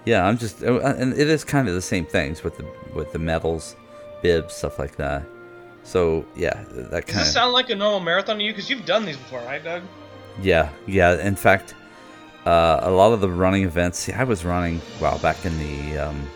[0.06, 0.26] yeah.
[0.26, 3.20] I'm just, uh, and it is kind of the same things with the with the
[3.20, 3.76] medals,
[4.24, 5.24] bibs, stuff like that.
[5.84, 7.06] So yeah, that kind.
[7.06, 8.52] Does this sound like a normal marathon to you?
[8.52, 9.84] Because you've done these before, right, Doug?
[10.42, 11.20] Yeah, yeah.
[11.26, 11.76] In fact,
[12.46, 14.00] uh, a lot of the running events.
[14.00, 16.30] See, I was running well back in the um,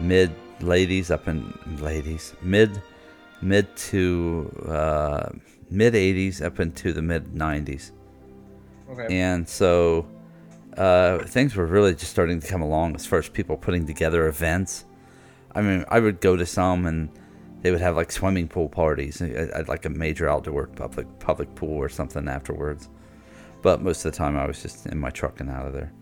[0.00, 2.80] mid ladies up in ladies mid
[3.40, 5.30] mid to uh,
[5.70, 7.90] mid 80s up into the mid 90s,
[8.90, 9.18] Okay.
[9.20, 10.06] and so
[10.76, 14.28] uh, things were really just starting to come along as far as people putting together
[14.28, 14.84] events.
[15.54, 17.08] I mean, I would go to some and
[17.62, 21.54] they would have like swimming pool parties, at, at like a major outdoor public public
[21.54, 22.88] pool or something afterwards.
[23.62, 25.92] But most of the time, I was just in my truck and out of there.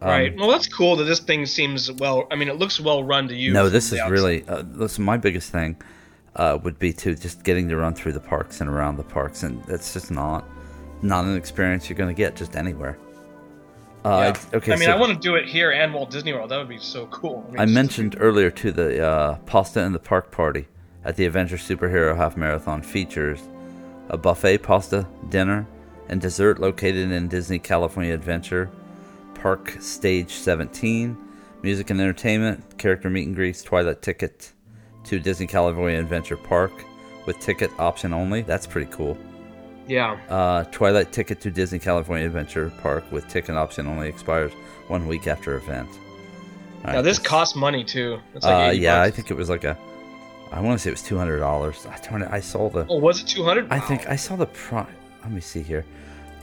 [0.00, 0.36] Um, right.
[0.36, 2.26] Well, that's cool that this thing seems well.
[2.30, 3.52] I mean, it looks well run to you.
[3.52, 4.10] No, this is outside.
[4.12, 4.44] really.
[4.48, 5.76] Uh, listen, my biggest thing
[6.36, 9.42] uh, would be to just getting to run through the parks and around the parks,
[9.42, 10.48] and that's just not
[11.02, 12.98] not an experience you're going to get just anywhere.
[14.04, 14.40] Uh, Yeah.
[14.52, 16.50] I- okay, I mean, so I want to do it here and Walt Disney World.
[16.50, 17.46] That would be so cool.
[17.50, 20.66] mean, I mentioned earlier to the uh, pasta in the park party
[21.04, 23.40] at the Adventure Superhero Half Marathon features
[24.08, 25.66] a buffet pasta dinner
[26.08, 28.70] and dessert located in Disney California Adventure
[29.34, 31.16] Park Stage 17,
[31.62, 34.52] music and entertainment, character meet and greets, Twilight ticket
[35.04, 36.72] to Disney California Adventure Park
[37.26, 38.42] with ticket option only.
[38.42, 39.16] That's pretty cool.
[39.86, 40.18] Yeah.
[40.30, 44.52] Uh, Twilight ticket to Disney California Adventure Park with ticket option only expires
[44.88, 45.88] one week after event.
[46.84, 48.18] All Now right, this costs money too.
[48.34, 49.76] It's like uh, 80 yeah, I think it was like a.
[50.54, 51.84] I want to say it was two hundred dollars.
[51.84, 52.86] I know, I saw the.
[52.88, 53.66] Oh, was it two hundred?
[53.72, 54.86] I think I saw the price.
[55.22, 55.84] Let me see here,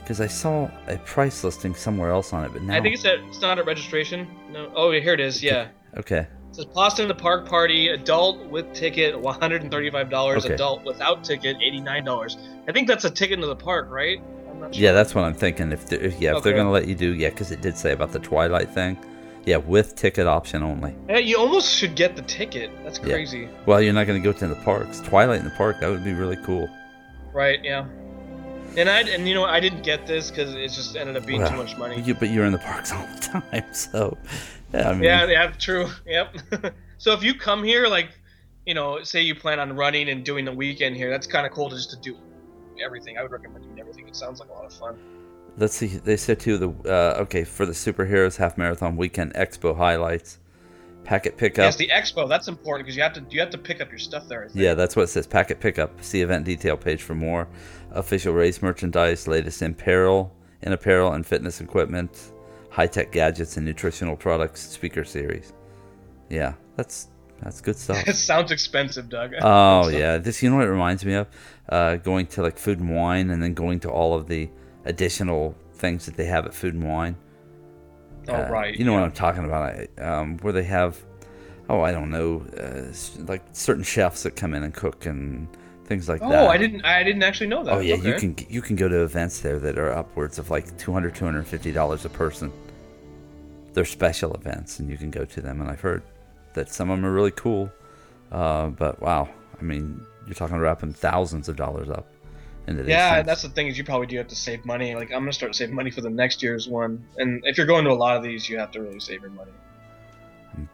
[0.00, 2.76] because I saw a price listing somewhere else on it, but now.
[2.76, 4.28] I think it's at it's not at registration.
[4.50, 4.70] No.
[4.76, 5.42] Oh, here it is.
[5.42, 5.68] Yeah.
[5.96, 6.26] Okay.
[6.50, 10.44] It says in the Park Party, adult with ticket, one hundred and thirty-five dollars.
[10.44, 10.54] Okay.
[10.54, 12.36] Adult without ticket, eighty-nine dollars.
[12.68, 14.20] I think that's a ticket into the park, right?
[14.50, 14.84] I'm not sure.
[14.84, 15.72] Yeah, that's what I'm thinking.
[15.72, 17.92] If, they're, if yeah, if they're gonna let you do, yeah, because it did say
[17.92, 18.98] about the Twilight thing.
[19.44, 20.94] Yeah, with ticket option only.
[21.08, 22.70] Yeah, you almost should get the ticket.
[22.84, 23.04] That's Yeah.
[23.14, 23.48] crazy.
[23.66, 25.00] Well, you're not gonna go to the parks.
[25.00, 26.68] Twilight in the park, that would be really cool.
[27.32, 27.58] Right?
[27.64, 27.86] Yeah.
[28.76, 31.40] And I and you know I didn't get this because it just ended up being
[31.40, 32.00] Well, too much money.
[32.00, 34.16] You, but you're in the parks all the time, so.
[34.72, 35.88] Yeah, I mean, Yeah, yeah, true.
[36.06, 36.36] Yep.
[36.98, 38.08] so if you come here, like,
[38.64, 41.52] you know, say you plan on running and doing the weekend here, that's kind of
[41.52, 42.16] cool to just to do
[42.82, 43.18] everything.
[43.18, 44.08] I would recommend doing everything.
[44.08, 44.96] It sounds like a lot of fun.
[45.56, 45.88] Let's see.
[45.88, 50.38] They said too the uh, okay for the superheroes half marathon weekend expo highlights,
[51.04, 51.64] packet pickup.
[51.64, 52.28] Yes, the expo.
[52.28, 54.48] That's important because you have to you have to pick up your stuff there.
[54.54, 55.26] Yeah, that's what it says.
[55.26, 56.02] Packet pickup.
[56.02, 57.48] See event detail page for more.
[57.90, 62.32] Official race merchandise, latest in apparel, in apparel and fitness equipment,
[62.70, 64.62] high tech gadgets and nutritional products.
[64.62, 65.52] Speaker series.
[66.30, 67.08] Yeah, that's
[67.42, 68.08] that's good stuff.
[68.08, 69.34] It sounds expensive, Doug.
[69.42, 71.26] Oh yeah, this you know what it reminds me of?
[71.68, 74.48] Uh, going to like Food and Wine, and then going to all of the
[74.84, 77.16] additional things that they have at Food and Wine.
[78.28, 78.74] Oh Uh, right.
[78.74, 79.02] You know what.
[79.02, 79.62] I'm talking about?
[79.74, 80.96] I- Um, where they have,
[81.68, 82.92] oh, I don't know, uh,
[83.26, 85.48] like certain chefs that come in and cook and
[85.86, 86.44] things like Oh, that.
[86.44, 86.84] Oh, I didn't.
[86.84, 87.74] I didn't actually know that.
[87.74, 90.76] Oh yeah, you can you can go to events there that are upwards of like
[90.78, 92.52] 200 250 dollars a person.
[93.72, 95.60] They're special events, and you can go to them.
[95.60, 96.02] And I've heard
[96.54, 97.70] that some of them are really cool.
[98.30, 102.06] Uh, but wow, I mean, you're talking wrapping thousands of dollars up
[102.66, 102.86] these.
[102.86, 103.26] Yeah, things.
[103.26, 104.94] that's the thing is you probably do have to save money.
[104.94, 107.84] Like I'm gonna start saving money for the next year's one, and if you're going
[107.84, 109.52] to a lot of these, you have to really save your money.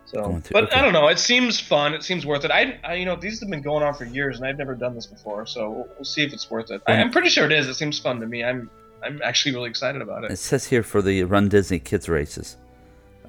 [0.07, 0.77] So, to- but okay.
[0.77, 1.09] I don't know.
[1.09, 1.95] It seems fun.
[1.95, 2.51] It seems worth it.
[2.51, 4.95] I, I, you know, these have been going on for years, and I've never done
[4.95, 5.47] this before.
[5.47, 6.83] So we'll, we'll see if it's worth it.
[6.87, 7.69] I, I'm pretty sure it is.
[7.69, 8.43] It seems fun to me.
[8.43, 8.71] I'm,
[9.05, 10.33] I'm actually really excited about it.
[10.33, 12.57] It says here for the Run Disney Kids races,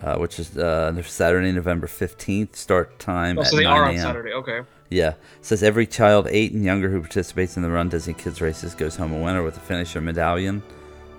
[0.01, 2.55] uh, which is uh, Saturday, November 15th.
[2.55, 3.99] Start time Oh, at so they 9 are on a.m.
[3.99, 4.33] Saturday.
[4.33, 4.61] Okay.
[4.89, 5.09] Yeah.
[5.09, 8.73] It says every child eight and younger who participates in the Run Disney Kids races
[8.75, 10.63] goes home a winner with a finisher medallion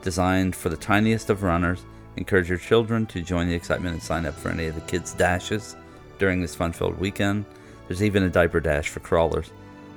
[0.02, 1.84] designed for the tiniest of runners.
[2.16, 5.12] Encourage your children to join the excitement and sign up for any of the kids'
[5.14, 5.76] dashes
[6.18, 7.44] during this fun filled weekend.
[7.86, 9.50] There's even a diaper dash for crawlers.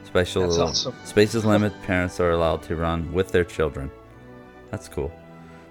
[0.05, 0.95] Special That's awesome.
[1.05, 1.81] space is limited.
[1.83, 3.89] Parents are allowed to run with their children.
[4.69, 5.11] That's cool.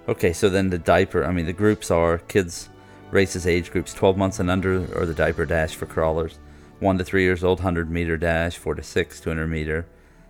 [0.09, 2.69] Okay, so then the diaper, I mean, the groups are kids
[3.13, 6.39] races age groups 12 months and under, or the diaper dash for crawlers.
[6.79, 8.57] 1 to 3 years old, 100 meter dash.
[8.57, 9.85] 4 to 6, 200 meter.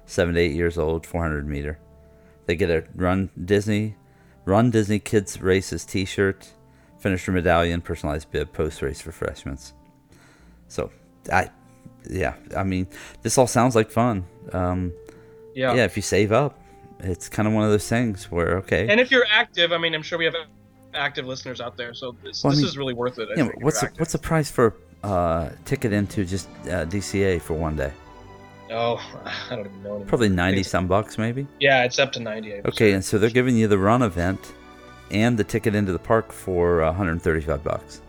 [0.05, 1.79] 7 to 8 years old, 400 meter.
[2.45, 3.95] They get a Run Disney
[4.45, 6.49] Run Disney Kids Races T-shirt,
[6.99, 9.73] finisher medallion, personalized bib, post race refreshments.
[10.67, 10.91] So,
[11.31, 11.49] I,
[12.09, 12.87] yeah, I mean,
[13.21, 14.25] this all sounds like fun.
[14.51, 14.91] Um,
[15.55, 15.73] Yeah.
[15.75, 16.59] yeah, if you save up,
[16.99, 19.95] it's kind of one of those things where okay, And if you're active, I mean,
[19.95, 20.35] I'm sure we have
[20.95, 23.29] active listeners out there, so this, Well, I this mean, is really worth it.
[23.35, 27.53] I yeah, what's the, what's the price for uh ticket into just uh, DCA for
[27.55, 27.91] one day?
[28.71, 29.89] Oh, I don't even know.
[29.89, 30.05] Anymore.
[30.07, 31.45] Probably ninety some bucks, maybe.
[31.59, 32.55] Yeah, it's up to 90.
[32.55, 34.53] I'm Okay, and so they're giving you the run event
[35.11, 38.01] and the ticket into the park for 135 bucks.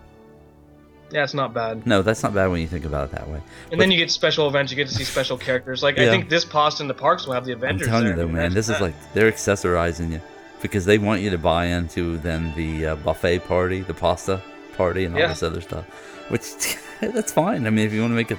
[1.10, 1.86] Yeah, it's not bad.
[1.86, 3.40] No, that's not bad when you think about it that way.
[3.70, 4.72] And then you get special events.
[4.72, 5.82] You get to see special characters.
[5.82, 6.04] Like Yeah.
[6.04, 7.86] I think this Pasta in the Parks will have the Avengers.
[7.88, 10.20] I'm telling you though, man, that's- this is like they're accessorizing you
[10.64, 14.40] because they want you to buy into then the uh, buffet party, the pasta
[14.78, 15.28] party, and all Yeah.
[15.28, 15.84] this other stuff.
[16.30, 16.54] Which
[17.00, 17.66] that's fine.
[17.66, 18.38] I mean, if you want to make a,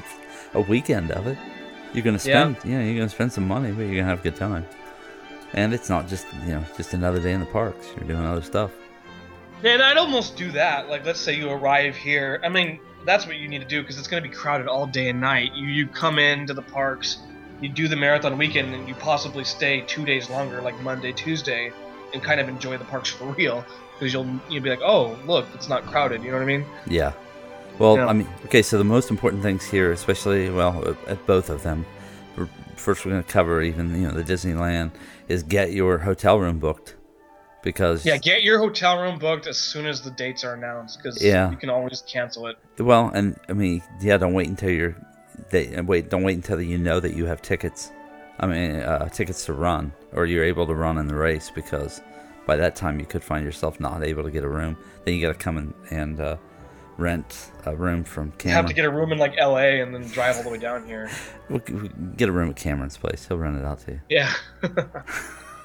[0.55, 1.37] a weekend of it,
[1.93, 2.81] you're gonna spend, yeah.
[2.81, 4.65] you're gonna spend some money, but you're gonna have a good time.
[5.53, 7.85] And it's not just you know just another day in the parks.
[7.95, 8.71] You're doing other stuff.
[9.61, 10.89] Yeah, and I'd almost do that.
[10.89, 12.41] Like, let's say you arrive here.
[12.43, 14.85] I mean, that's what you need to do because it's going to be crowded all
[14.87, 15.53] day and night.
[15.53, 17.19] You you come into the parks,
[17.61, 21.71] you do the marathon weekend, and you possibly stay two days longer, like Monday, Tuesday,
[22.15, 23.63] and kind of enjoy the parks for real.
[23.99, 26.23] Because you'll you'll be like, oh, look, it's not crowded.
[26.23, 26.65] You know what I mean?
[26.87, 27.13] Yeah.
[27.77, 28.07] Well, Yeah.
[28.07, 28.61] I mean, okay.
[28.61, 31.85] So the most important things here, especially well, at- at both of them.
[32.75, 34.91] First, we're going to cover even you know the Disneyland
[35.29, 36.95] is get your hotel room booked
[37.63, 41.23] because Yeah, get your hotel room booked as soon as the dates are announced because
[41.23, 41.49] Yeah.
[41.49, 42.57] you can always cancel it.
[42.77, 44.95] well, and I mean, yeah, don't wait until you're
[45.51, 47.91] they and wait, don't wait until you know that you have tickets.
[48.39, 52.01] I mean, uh, tickets to run or you're able to run in the race because
[52.45, 54.77] by that time you could find yourself not able to get a room.
[55.03, 56.37] Then you got to come and, and uh,
[56.97, 58.55] rent a room from You Cameron.
[58.57, 59.81] have to get a room in like L.A.
[59.81, 61.09] and then drive all the way down here.
[61.49, 63.27] We'll, we'll get a room at Cameron's place.
[63.27, 64.01] He'll rent it out to you.
[64.09, 64.33] Yeah,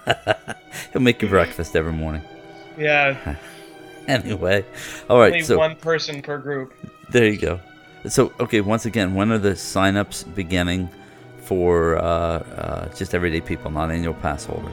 [0.92, 2.22] He'll make you breakfast every morning.
[2.78, 3.36] yeah.
[4.08, 4.64] Anyway,
[5.08, 5.32] all right.
[5.32, 6.74] Only So one person per group.
[7.10, 7.60] there you go.
[8.08, 10.88] So okay, once again, when are the sign-ups beginning
[11.50, 14.70] for uh, uh, just everyday people, not annual pass holders?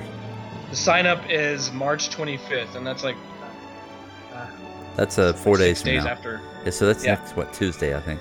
[0.70, 3.16] The sign up is March 25th, and that's like
[4.32, 4.46] uh,
[4.96, 6.12] That's uh, four six days from days now.
[6.12, 6.42] after.
[6.64, 7.16] Yeah, so that's Yeah.
[7.16, 8.20] next what Tuesday, I think.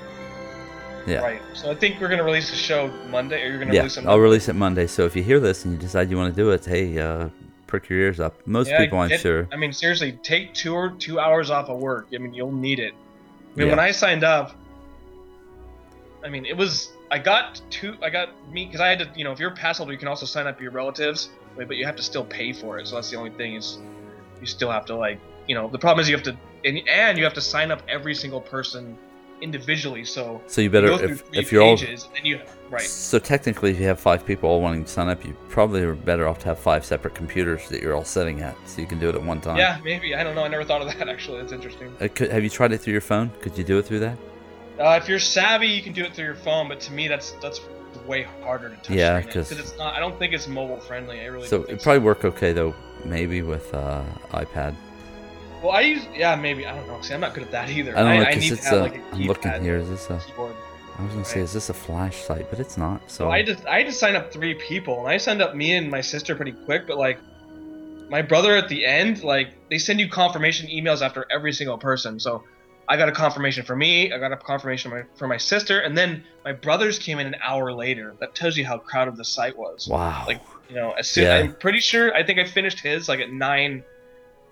[1.07, 1.19] Yeah.
[1.19, 1.43] Right.
[1.53, 4.01] So I think we're gonna release the show Monday, or you're gonna Yeah, release it.
[4.01, 4.23] I'll Monday.
[4.23, 4.87] release it Monday.
[4.87, 7.29] So if you hear this and you decide you want to do it, hey, uh,
[7.67, 8.41] perk your ears up.
[8.47, 9.47] Most Yeah, people, I'm sure.
[9.53, 12.07] I mean, seriously, take two or two hours off of work.
[12.15, 12.95] I mean, you'll need it.
[12.95, 13.73] I mean, Yeah.
[13.75, 14.57] when I signed up,
[16.25, 17.97] I mean, it was I got two.
[18.03, 19.11] I got me because I had to.
[19.15, 21.69] You know, if you're a pass holder, you can also sign up your relatives, but
[21.69, 22.89] but you have to still pay for it.
[22.89, 23.79] So that's the only thing is
[24.41, 25.21] you still have to like.
[25.47, 27.83] You know, the problem is you have to and, and you have to sign up
[27.89, 28.99] every single person
[29.41, 30.05] individually.
[30.05, 32.41] So So you you better through if, if you're all and you
[32.71, 32.83] right.
[32.83, 35.95] So technically, if you have five people all wanting to sign up, you probably are
[35.95, 38.99] better off to have five separate computers that you're all sitting at, so you can
[38.99, 39.57] do it at one time.
[39.57, 40.15] Yeah, maybe.
[40.15, 40.45] I don't know.
[40.45, 41.41] I never thought of that actually.
[41.41, 41.95] That's interesting.
[42.01, 43.31] Uh, could, have you tried it through your phone?
[43.41, 44.19] Could you do it through that?
[44.79, 47.33] Uh, if you're savvy, you can do it through your phone, but to me, that's
[47.43, 47.61] that's
[48.07, 48.91] way harder to touch.
[48.91, 49.95] Yeah, because it's not.
[49.95, 51.21] I don't think it's mobile friendly.
[51.21, 51.49] I really.
[51.49, 54.75] So it'd probably work okay though, maybe with uh, iPad.
[55.63, 56.07] Well, I use.
[56.15, 56.67] Yeah, maybe.
[56.67, 57.01] I don't know.
[57.01, 57.97] See, I'm not good at that either.
[57.97, 59.77] I don't know I, because it's to have uh, like a I'm looking here.
[59.77, 60.21] Is this a?
[60.27, 60.55] Keyboard.
[60.99, 62.49] I was gonna say, is this a flash site?
[62.51, 63.03] But it's not.
[63.11, 65.55] So So I just I had to sign up three people, and I signed up
[65.55, 66.87] me and my sister pretty quick.
[66.87, 67.19] But like,
[68.09, 72.21] my brother at the end, like they send you confirmation emails after every single person.
[72.21, 72.45] So
[72.89, 74.13] I got a confirmation for me.
[74.13, 77.27] I got a confirmation for my, for my sister, and then my brothers came in
[77.27, 78.15] an hour later.
[78.21, 79.89] That tells you how crowded the site was.
[79.89, 80.25] wow.
[80.27, 81.37] Like you know, as soon Yeah.
[81.37, 83.83] I'm pretty sure I think I finished his like at nine,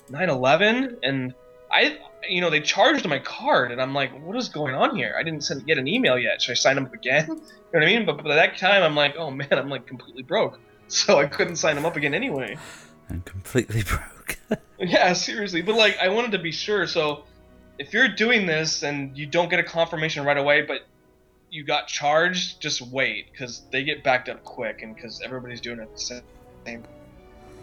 [0.09, 1.35] nine eleven, and
[1.71, 5.15] I you know they charged my card, and I'm like, what is going on here?
[5.19, 6.43] I didn't send get an email yet.
[6.43, 7.27] Should I sign up again?
[7.29, 7.41] you know
[7.73, 8.07] what I mean?
[8.07, 10.59] But by that time, I'm like, oh man, I'm like completely broke,
[10.89, 12.57] so I couldn't sign him up again anyway.
[13.11, 14.39] I'm completely broke.
[14.79, 15.63] Yeah, seriously.
[15.63, 16.87] But like, I wanted to be sure.
[16.87, 17.25] So
[17.79, 20.87] if you're doing this and you don't get a confirmation right away, but
[21.51, 25.79] you got charged, just wait because they get backed up quick, and because everybody's doing
[25.79, 26.23] it at the
[26.67, 26.85] same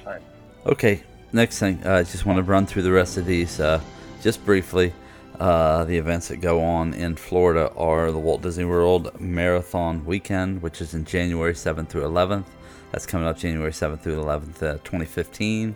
[0.03, 0.21] time.
[0.65, 1.03] Okay,
[1.33, 1.81] next thing.
[1.85, 3.81] uh, I just want to run through the rest of these uh,
[4.21, 4.93] just briefly.
[5.39, 10.61] Uh, the events that go on in Florida are the Walt Disney World Marathon Weekend,
[10.61, 12.45] which is in January 7th through 11th.
[12.91, 15.75] That's coming up January 7th through 11th, uh, 2015.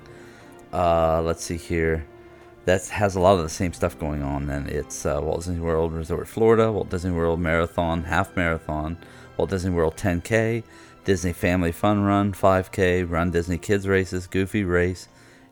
[0.72, 2.06] Uh, let's see here.
[2.66, 4.48] That has a lot of the same stuff going on.
[4.48, 8.98] Then it's uh, Walt Disney World Resort Florida, Walt Disney World Marathon, Half Marathon,
[9.38, 10.64] Walt Disney World 10K,
[11.04, 15.08] Disney Family Fun Run 5K, Run Disney Kids Races, Goofy Race,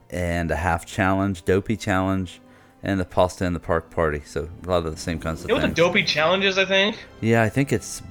[0.10, 2.40] and a Half Challenge, Dopey Challenge,
[2.82, 4.22] and the Pasta in the Park Party.
[4.26, 5.78] So a lot of the same kinds of You know what the things.
[5.78, 6.58] dopey challenge is?
[6.58, 6.98] I think.
[7.22, 8.02] yeah, I think it's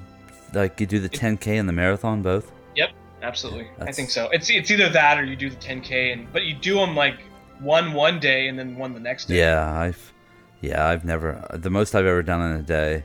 [0.54, 2.52] like you do the 10K and the marathon both.
[2.76, 2.90] Yep,
[3.22, 3.68] absolutely.
[3.80, 4.28] I think so.
[4.30, 7.16] It's it's either that or you do the 10k, and but you do them like
[7.62, 9.38] won one day and then won the next day.
[9.38, 10.12] Yeah, I've
[10.60, 13.04] yeah, I've never the most I've ever done in a day.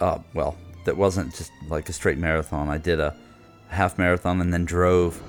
[0.00, 2.68] Uh, well, that wasn't just like a straight marathon.
[2.68, 3.14] I did a
[3.68, 5.20] half marathon and then drove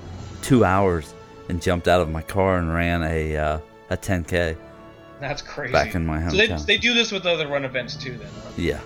[0.42, 1.14] two hours
[1.48, 3.58] and jumped out of my car and ran a uh,
[3.90, 4.56] a 10k
[5.20, 5.72] That's crazy.
[5.72, 6.66] back in my so they, hometown.
[6.66, 8.30] they do this with other run events too, then.
[8.56, 8.80] Yeah.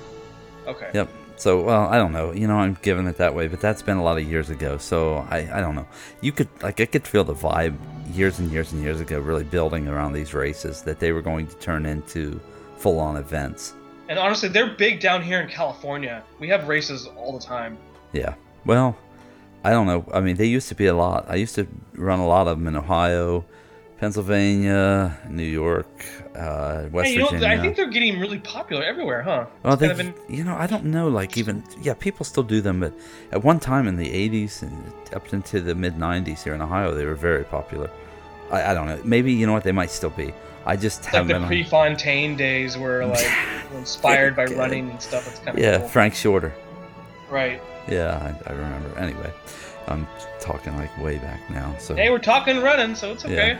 [0.67, 0.91] Okay.
[0.95, 1.09] Yep.
[1.43, 2.30] So, well, I don't know.
[2.30, 4.78] You know, I'm giving it that way, but that's been a lot of years ago.
[4.78, 5.88] So, I, I don't know.
[6.20, 7.76] You could, like, I could feel the vibe
[8.14, 11.49] years and years and years ago, really building around these races that they were going
[11.49, 12.40] to turn into
[12.76, 13.74] full on events.
[14.09, 16.22] And honestly, they're big down here in California.
[16.38, 17.76] We have races all the time.
[18.12, 18.34] Yeah.
[18.64, 18.97] Well,
[19.64, 20.05] I don't know.
[20.14, 21.26] I mean, they used to be a lot.
[21.28, 23.45] I used to run a lot of them in Ohio,
[24.03, 25.86] Pennsylvania, New York,
[26.36, 27.48] uh, West Hey, you know, Virginia.
[27.57, 29.46] I think they're getting really popular everywhere, huh?
[29.62, 31.07] Well, they, in- you know, I don't know.
[31.07, 32.92] Like even, yeah, people still do them, but
[33.30, 36.92] at one time in the '80s and up into the mid '90s here in Ohio,
[36.94, 37.88] they were very popular.
[38.50, 39.00] I, I don't know.
[39.05, 40.34] Maybe you know what they might still be.
[40.66, 41.42] I just It's haven't Like the been.
[41.42, 43.30] on- Prefontaine days were like
[43.74, 45.28] inspired by running and stuff.
[45.28, 45.88] It's kind of yeah, cool.
[45.88, 46.53] Frank Shorter.
[47.30, 47.62] right.
[47.88, 48.98] Yeah, I, I remember.
[48.98, 49.30] Anyway,
[49.86, 50.09] I'm
[50.40, 51.74] talking like way back now.
[51.78, 53.59] So Hey, we're talking running, so it's okay.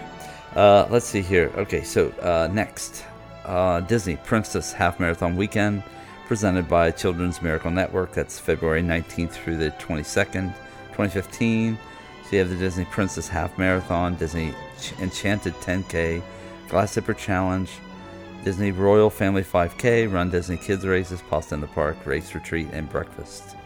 [0.55, 1.51] Uh, let's see here.
[1.57, 3.05] Okay, so uh, next,
[3.47, 5.83] uh, Disney Princess Half Marathon Weekend,
[6.27, 8.13] presented by Children's Miracle Network.
[8.13, 10.55] That's February 19th through the 22nd,
[10.89, 11.79] 2015.
[12.25, 16.23] So you have the Disney Princess Half Marathon, Disney Ch- Enchanted 10K,
[16.69, 17.71] Glass Slipper Challenge,
[18.45, 22.91] Disney Royal Family 5K, Run Disney Kids Races, Pasta in the Park, Race Retreat, and
[22.91, 23.57] Breakfast.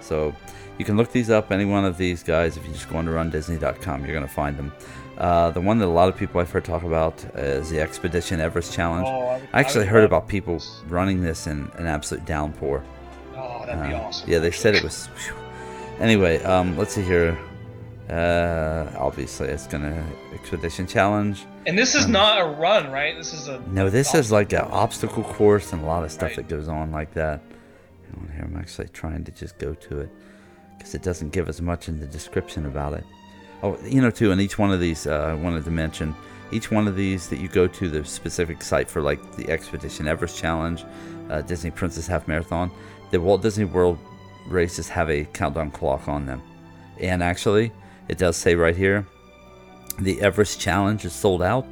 [0.00, 0.34] So
[0.78, 3.06] you can look these up, any one of these guys, if you just go on
[3.06, 4.72] to rundisney.com, you're going to find them.
[5.18, 8.40] Uh, the one that a lot of people I've heard talk about is the Expedition
[8.40, 9.06] Everest Challenge.
[9.08, 12.84] Oh, I, I actually would heard about people running this in an absolute downpour.
[13.34, 14.30] Oh, that'd be Uh, awesome.
[14.30, 15.08] Yeah, they said it was.
[15.16, 15.34] phew.
[16.00, 17.36] Anyway, um, let's see here.
[18.10, 20.04] Uh, obviously, it's gonna
[20.34, 21.44] Expedition Challenge.
[21.66, 23.16] And this is um, not a run, right?
[23.16, 26.28] This is a No, this is like an obstacle course and a lot of stuff
[26.28, 26.36] Right.
[26.36, 27.40] that goes on like that.
[28.34, 30.10] Here, I'm actually trying to just go to it
[30.78, 33.04] because it doesn't give us much in the description about it.
[33.62, 36.14] Oh, you know, too, and each one of these, uh, I wanted to mention,
[36.52, 40.06] each one of these that you go to the specific site for, like the Expedition
[40.06, 40.84] Everest Challenge,
[41.30, 42.70] uh, Disney Princess Half Marathon,
[43.10, 43.98] the Walt Disney World
[44.46, 46.42] races have a countdown clock on them.
[47.00, 47.72] And actually,
[48.08, 49.06] it does say right here,
[49.98, 51.66] the Everest Challenge is sold out.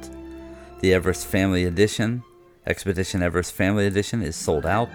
[0.81, 2.23] The Everest Family Edition,
[2.65, 4.89] Expedition Everest Family Edition, is sold out.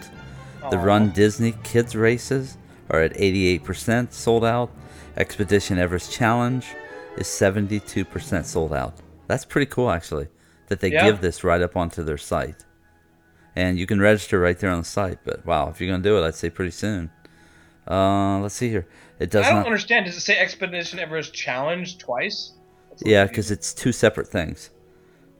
[0.70, 0.78] The.
[0.78, 2.59] Run Disney Kids races
[2.91, 4.70] are at 88% sold out.
[5.21, 6.66] Expedition Everest Challenge
[7.18, 8.95] is 72% sold out.
[9.27, 10.29] That's pretty cool, actually,
[10.68, 11.05] that they Yeah.
[11.05, 12.64] give this right up onto their site.
[13.55, 15.18] And you can register right there on the site.
[15.25, 17.11] But wow, if you're going to do it, I'd say pretty soon.
[17.89, 18.87] Uh, let's see here.
[19.18, 19.66] It does I don't not.
[19.66, 20.07] understand.
[20.07, 22.53] Does it say Expedition Everest Challenge twice?
[22.89, 24.71] That's Yeah, because it's two separate things.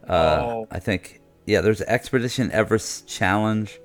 [0.07, 0.67] Uh, Oh.
[0.71, 1.21] I think.
[1.47, 3.81] Yeah, there's Expedition Everest Challenge.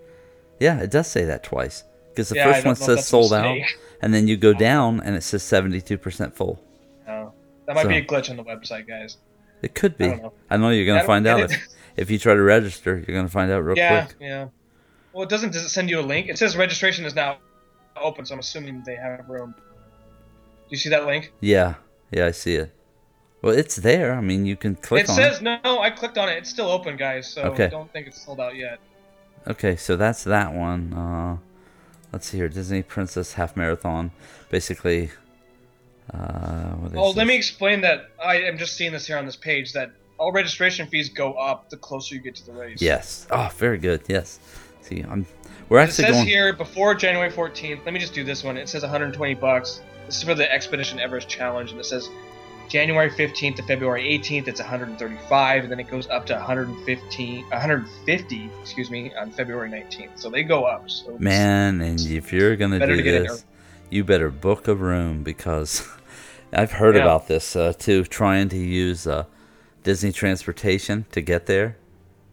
[0.60, 1.84] Yeah, it does say that twice.
[2.10, 3.58] Because the Yeah, first one says sold out.
[4.06, 6.62] and then you go down and it says 72% full.
[7.08, 7.34] No.
[7.66, 9.18] That might So- be a glitch on the website, guys.
[9.64, 10.06] It could be.
[10.06, 10.58] I I, don't know.
[10.58, 12.98] know you're going to find out if, if you try to register.
[12.98, 14.18] You're going to find out real yeah, quick.
[14.20, 14.28] yeah.
[14.28, 14.48] yeah.
[15.12, 15.54] Well, it doesn't.
[15.54, 16.30] Does it send you a link?
[16.30, 17.38] It says registration is now
[18.00, 19.56] open, so I'm assuming they have room.
[19.58, 21.34] Do you see that link?
[21.40, 21.76] Yeah,
[22.12, 22.72] yeah, I see it.
[23.42, 24.14] Well, it's there.
[24.14, 25.58] I mean, you can click it says no.
[25.64, 26.38] I clicked on it.
[26.38, 27.28] It's still open, guys.
[27.32, 27.70] So Okay.
[27.70, 28.80] don't think it's sold out yet.
[29.48, 30.94] Okay, so that's that one.
[30.94, 31.38] Uh,
[32.12, 32.50] let's see here.
[32.50, 34.12] Disney Princess Half Marathon.
[34.50, 35.12] Basically,
[36.14, 37.26] uh, Oh, let this?
[37.26, 38.10] me explain that.
[38.24, 41.70] I am just seeing this here on this page that all registration fees go up
[41.70, 42.82] the closer you get to the race.
[42.82, 43.28] Yes.
[43.32, 44.02] Oh, very good.
[44.08, 44.40] Yes.
[44.82, 45.26] See, I'm.
[45.68, 46.28] We're actually It says going.
[46.28, 47.84] here before January 14th.
[47.86, 48.56] Let me just do this one.
[48.56, 49.82] It says 120 bucks.
[50.06, 52.10] This is for the Expedition Everest Challenge, and it says
[52.70, 54.48] January 15th to February 18th.
[54.48, 60.18] It's 135, and then it goes up to 115, 150, excuse me, on February 19th.
[60.20, 60.90] So they go up.
[60.90, 63.46] So Man, and if you're gonna do to this,
[63.90, 65.88] you better book a room because
[66.54, 67.04] I've heard Yeah.
[67.04, 68.04] about this uh, too.
[68.06, 69.26] Trying to use uh,
[69.84, 71.78] Disney transportation to get there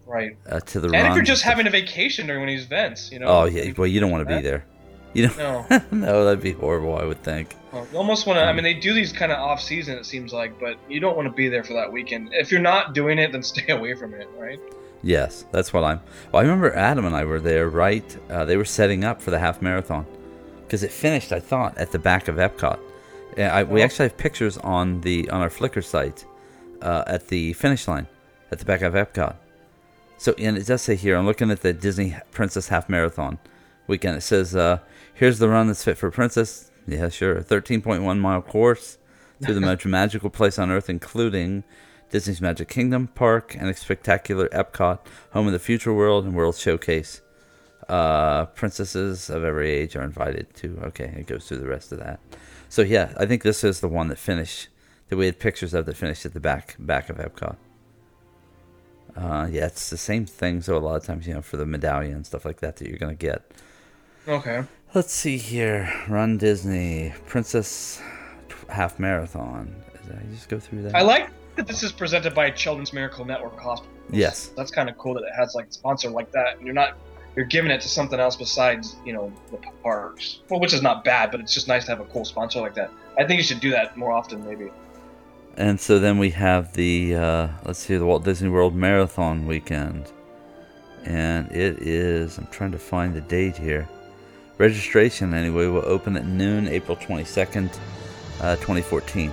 [0.07, 0.37] right.
[0.49, 1.07] uh, to the And run.
[1.11, 3.27] if you're just having a vacation during one of these events, you know.
[3.27, 4.65] oh yeah, well you don't want to be there.
[5.15, 5.39] You don't.
[5.39, 5.67] No.
[5.91, 6.97] no, that'd be horrible.
[6.97, 7.55] I would think.
[7.73, 8.45] Well, you almost want to.
[8.45, 9.97] I mean, they do these kind of off season.
[9.99, 12.31] It seems like, but you don't want to be there for that weekend.
[12.33, 14.59] If you're not doing it, then stay away from it, right?
[15.03, 16.01] Yes, that's what I'm.
[16.31, 18.17] Well, I remember Adam and I were there, right?
[18.31, 20.07] Uh, they were setting up for the half marathon
[20.65, 22.79] because it finished, I thought, at the back of Epcot.
[23.37, 23.85] I, we Oh.
[23.85, 26.25] actually have pictures on the on our Flickr site
[26.83, 28.07] uh, at the finish line
[28.51, 29.35] at the back of Epcot.
[30.19, 33.39] So, and it does say here, I'm looking at the Disney Princess Half Marathon
[33.89, 34.17] weekend.
[34.19, 34.79] It says, uh,
[35.15, 37.39] "Here's the run that's fit for Princess." Yeah, sure.
[37.39, 38.99] A 13.1 mile course
[39.43, 41.65] through the most magical place on earth, including
[42.11, 44.99] Disney's Magic Kingdom Park, and a spectacular Epcot,
[45.33, 47.23] home of the Future World and World Showcase.
[47.89, 50.79] Uh, princesses of every age are invited to.
[50.85, 52.21] Okay, it goes through the rest of that.
[52.69, 54.69] So yeah, I think this is the one that finished
[55.09, 57.57] that we had pictures of that finished at the back back of Epcot.
[59.17, 60.63] Uh, yeah, it's the same thing.
[60.63, 62.89] So a lot of times, you know, for the medallion and stuff like that, that
[62.89, 63.43] you're gonna get.
[64.27, 64.65] Okay.
[64.95, 65.91] Let's see here.
[66.07, 68.03] Run Disney Princess
[68.69, 69.75] Half Marathon.
[70.11, 70.95] I just go through that?
[70.95, 73.91] I like that this is presented by Children's Miracle Network Hospital.
[74.11, 74.49] Yes.
[74.55, 76.59] That's kind of cool that it has like a sponsor like that.
[76.59, 76.99] And you're not
[77.35, 80.41] you're giving it to something else besides you know the parks.
[80.51, 82.75] Well, which is not bad, but it's just nice to have a cool sponsor like
[82.75, 82.91] that.
[83.17, 84.71] I think you should do that more often, maybe.
[85.57, 90.13] And so then we have the uh, let's see the Walt Disney World Marathon weekend,
[91.05, 93.89] and it is I'm trying to find the date here.
[94.63, 97.69] Registration anyway will open at noon, April 22nd,
[98.41, 99.33] uh, 2014.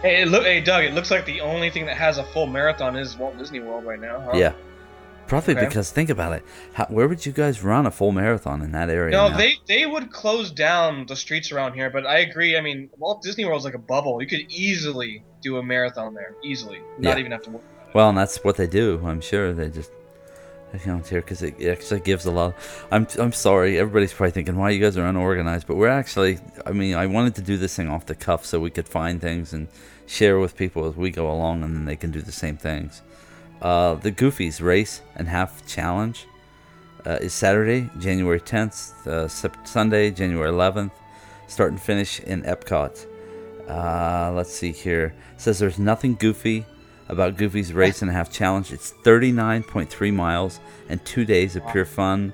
[0.00, 0.84] Hey, look, hey, Doug.
[0.84, 3.84] It looks like the only thing that has a full marathon is Walt Disney World
[3.84, 4.20] right now.
[4.20, 4.30] Huh?
[4.38, 4.54] Yeah,
[5.26, 5.66] probably Okay.
[5.66, 6.42] because think about it.
[6.72, 9.10] How, where would you guys run a full marathon in that area?
[9.10, 9.36] No, now?
[9.36, 12.56] they they would close down the streets around here, but I agree.
[12.56, 14.22] I mean, Walt Disney World's like a bubble.
[14.22, 17.20] You could easily do a marathon there, easily, not Yeah.
[17.20, 17.60] even have to.
[17.92, 18.98] Well, and that's what they do.
[19.04, 19.90] I'm sure they just
[20.78, 22.54] count here because it actually gives a lot.
[22.90, 26.38] I'm I'm sorry, everybody's probably thinking why you guys are unorganized, but we're actually.
[26.64, 29.20] I mean, I wanted to do this thing off the cuff so we could find
[29.20, 29.68] things and
[30.06, 33.02] share with people as we go along, and then they can do the same things.
[33.62, 36.26] Uh, the Goofies race and half challenge
[37.06, 39.28] uh, is Saturday, January 10th, uh,
[39.64, 40.92] Sunday, January 11th.
[41.46, 43.06] Start and finish in Epcot.
[43.68, 45.14] Uh, let's see here.
[45.34, 46.64] It says there's nothing goofy
[47.10, 48.72] about Goofy's Race and a Half Challenge.
[48.72, 52.32] It's 39.3 miles and two days of pure fun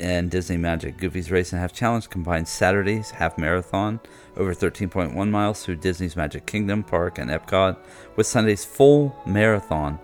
[0.00, 0.96] and Disney magic.
[0.96, 4.00] Goofy's Race and a Half Challenge combines Saturday's half marathon
[4.36, 7.76] over 13.1 miles through Disney's Magic Kingdom Park and Epcot
[8.16, 9.98] with Sunday's full marathon.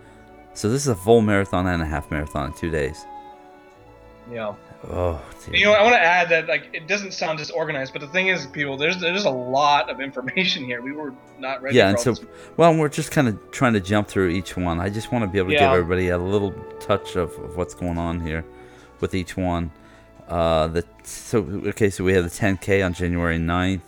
[0.52, 3.06] So this is a full marathon and a half marathon in two days.
[4.30, 4.54] Yeah.
[4.90, 5.56] Oh, dear.
[5.56, 8.28] You know, I want to add that like it doesn't sound disorganized, but the thing
[8.28, 10.82] is, people, there's there's a lot of information here.
[10.82, 11.76] We were not ready.
[11.76, 12.24] yeah, and so this.
[12.56, 14.80] well, we're just kind of trying to jump through each one.
[14.80, 17.74] I just want to be able to give everybody a little touch of, of what's
[17.74, 18.44] going on here
[19.00, 19.70] with each one.
[20.28, 23.80] Uh, the so okay, so we have the 10K on January 9th,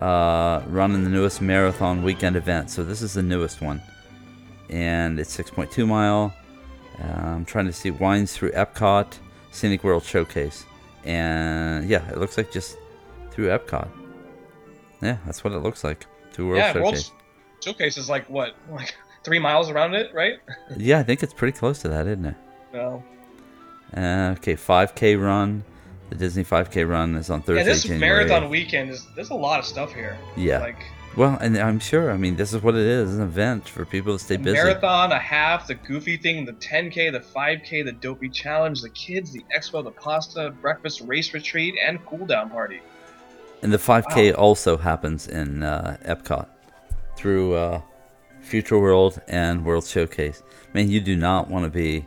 [0.00, 2.70] uh, running the newest marathon weekend event.
[2.70, 3.82] So this is the newest one,
[4.68, 6.32] and it's 6.2 mile.
[7.00, 9.18] Uh, I'm trying to see winds through Epcot,
[9.50, 10.64] Scenic World Showcase,
[11.04, 12.76] and yeah, it looks like just
[13.30, 13.88] through Epcot.
[15.02, 17.10] Yeah, that's what it looks like through World yeah, Showcase.
[17.10, 17.12] World
[17.64, 18.94] Showcase is like what, like
[19.24, 20.38] three miles around it, right?
[20.76, 22.36] Yeah, I think it's pretty close to that, isn't it?
[22.72, 23.02] No.
[23.96, 25.64] Uh, okay, 5K run.
[26.10, 28.24] The Disney 5K run is on Thursday, Yeah, this January.
[28.24, 30.16] marathon weekend is there's a lot of stuff here.
[30.36, 30.58] Yeah.
[30.60, 30.78] Like
[31.16, 32.12] Well, and I'm sure.
[32.12, 34.56] I mean, this is what it is an event for people to stay a busy.
[34.56, 39.32] marathon, a half, the goofy thing, the 10k, the 5k, the dopey challenge, the kids,
[39.32, 42.80] the expo, the pasta, breakfast, race retreat, and cool down party.
[43.62, 46.46] And the 5K also happens in uh, Epcot
[47.16, 47.82] through uh,
[48.40, 50.42] Future World and World Showcase.
[50.72, 52.06] Man, you do not want to be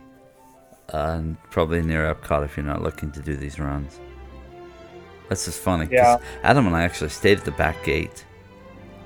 [0.88, 4.00] uh, probably near Epcot if you're not looking to do these runs.
[5.28, 5.88] That's just funny.
[5.90, 6.18] Yeah.
[6.42, 8.24] Adam and I actually stayed at the back gate.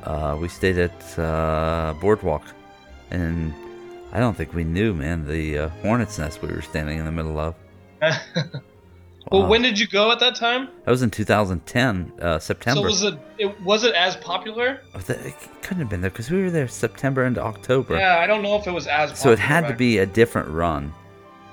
[0.04, 2.42] Uh, we stayed at uh, Boardwalk,
[3.10, 3.52] and
[4.12, 7.12] I don't think we knew, man, the uh, hornet's nest we were standing in the
[7.12, 7.54] middle of.
[9.30, 9.48] Well, Wow.
[9.50, 10.68] when did you go at that time?
[10.86, 12.80] That was in 2010, uh, September.
[12.80, 14.80] So was it, it was it as popular?
[14.94, 17.98] Oh, that- it couldn't have been there because we were there September into October.
[17.98, 19.10] Yeah, I don't know if it was as.
[19.18, 20.94] so it popular had to be a different run.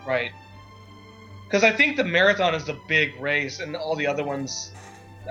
[0.07, 0.31] right.
[1.43, 4.71] Because I think the marathon is the big race, and all the other ones.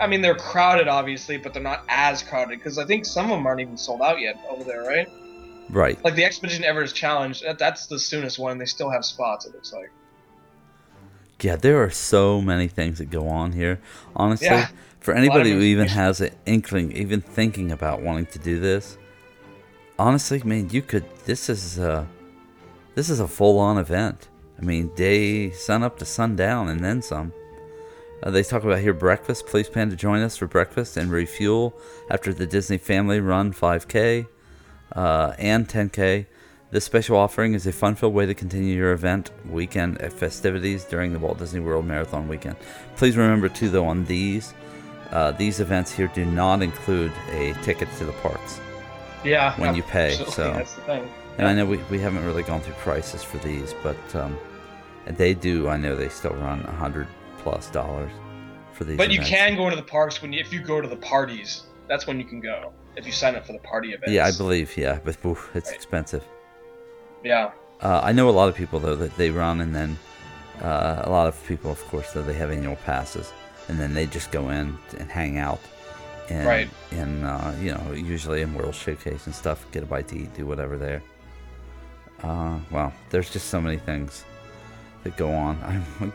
[0.01, 2.59] I mean, they're crowded, obviously, but they're not as crowded.
[2.59, 5.09] Because I think some of them aren't even sold out yet over there, right?
[5.71, 6.03] Right.
[6.05, 8.59] Like the Expedition Everest Challenge, that, that's the soonest one.
[8.59, 9.47] They still have spots.
[9.47, 9.91] It looks like.
[11.41, 13.81] Yeah, there are so many things that go on here.
[14.17, 14.69] Honestly, Yeah.
[15.01, 18.97] for anybody who even has an inkling, even thinking about wanting to do this,
[19.99, 21.05] honestly, man, you could.
[21.27, 22.07] This is uh,
[22.95, 24.29] this is a full-on event.
[24.59, 27.33] I mean, day sun up to sundown and then some.
[28.23, 29.47] Uh, they talk about here breakfast.
[29.47, 31.75] Please plan to join us for breakfast and refuel
[32.11, 34.27] after the Disney Family Run 5K
[34.95, 36.27] uh, and 10K.
[36.71, 41.19] This special offering is a fun-filled way to continue your event weekend festivities during the
[41.19, 42.57] Walt Disney World Marathon weekend.
[42.97, 44.55] Please remember too, though, on these
[45.11, 48.59] uh, these events here do not include a ticket to the parks.
[49.23, 49.55] Yeah.
[49.61, 51.09] When you pay, so- that's the thing.
[51.39, 54.39] And I know we, we haven't really gone through prices for these, but um,
[55.07, 55.69] they do.
[55.69, 57.09] I know they still run a hundred
[57.45, 58.11] plus dollars
[58.73, 58.97] for these.
[58.97, 61.63] But you can go into the parks when you, if you go to the parties.
[61.87, 64.11] That's when you can go if you sign up for the party events.
[64.13, 64.77] Yeah, I believe.
[64.77, 65.77] Yeah, but oof, it's Right.
[65.77, 66.25] expensive.
[67.23, 67.51] Yeah.
[67.81, 69.99] Uh, I know a lot of people though that they run, and then
[70.63, 73.33] uh, a lot of people, of course, though they have annual passes,
[73.69, 75.61] and then they just go in and hang out.
[76.31, 76.71] And, Right.
[76.93, 80.33] And uh, you know, usually in World Showcase and stuff, get a bite to eat,
[80.35, 81.03] do whatever there.
[82.23, 84.25] Uh, well, there's just so many things
[85.05, 85.85] that go on.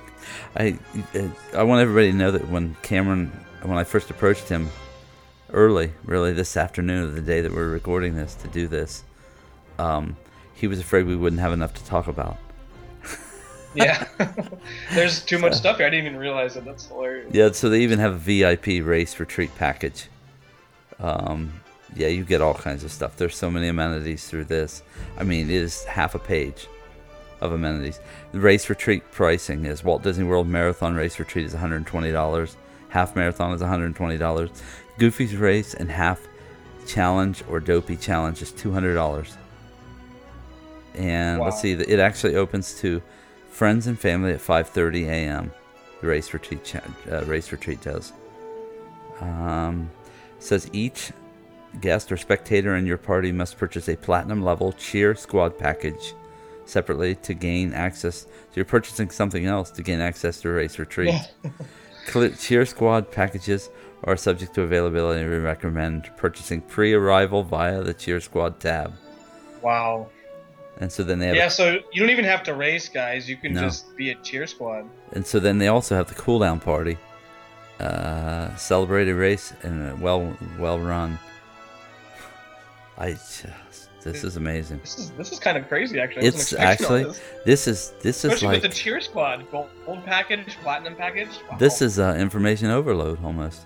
[0.56, 0.78] I,
[1.14, 3.28] I, I want everybody to know that when Cameron,
[3.64, 4.70] when I first approached him
[5.54, 9.04] early, really this afternoon of the day that we're recording this to do this,
[9.78, 10.18] um,
[10.54, 12.38] he was afraid we wouldn't have enough to talk about.
[13.76, 14.08] Yeah.
[14.94, 15.86] There's too much stuff here.
[15.86, 16.66] I didn't even realize it.
[16.66, 17.32] That's hilarious.
[17.32, 20.08] Yeah, so they even have a VIP race retreat package.
[21.00, 21.62] Um,
[21.96, 23.16] yeah, you get all kinds of stuff.
[23.18, 24.82] There's so many amenities through this.
[25.20, 26.68] I mean, it is half a page
[27.42, 28.00] of amenities.
[28.32, 32.56] The race retreat pricing is Walt Disney World Marathon Race Retreat is $120.
[32.90, 34.62] Half marathon is $120.
[34.98, 36.28] Goofy's Race and half
[36.88, 39.36] challenge or dopey challenge is $200.
[40.96, 43.02] And let's see, it actually opens to
[43.50, 45.52] friends and family at 5:30 a.m.
[46.02, 46.82] The race retreat cha-
[47.12, 48.14] uh, race retreat does.
[49.22, 49.92] Um,
[50.40, 51.12] says each
[51.82, 56.16] guest or spectator in your party must purchase a platinum level cheer squad package
[56.70, 58.22] separately to gain access.
[58.22, 61.16] So you're purchasing something else to gain access to race retreat.
[62.08, 63.70] Cle- cheer squad packages
[64.06, 68.94] are subject to availability we recommend purchasing pre-arrival via the cheer squad tab.
[69.62, 70.10] Wow.
[70.80, 73.28] And so then they have Yeah, so you don't even have to race, guys.
[73.30, 73.62] You can No.
[73.64, 74.86] just be a cheer squad.
[75.12, 76.98] And so then they also have the cool down party,
[77.82, 81.20] uh, celebrate a race and a well well run.
[82.98, 83.16] I
[84.04, 84.80] this is amazing.
[84.80, 86.26] This is this is kind of crazy, actually.
[86.28, 87.22] It's actually this.
[87.46, 91.30] this is this is especially like with the cheer squad, gold, gold package, platinum package.
[91.50, 91.58] Wow.
[91.58, 93.66] this is uh, information overload almost.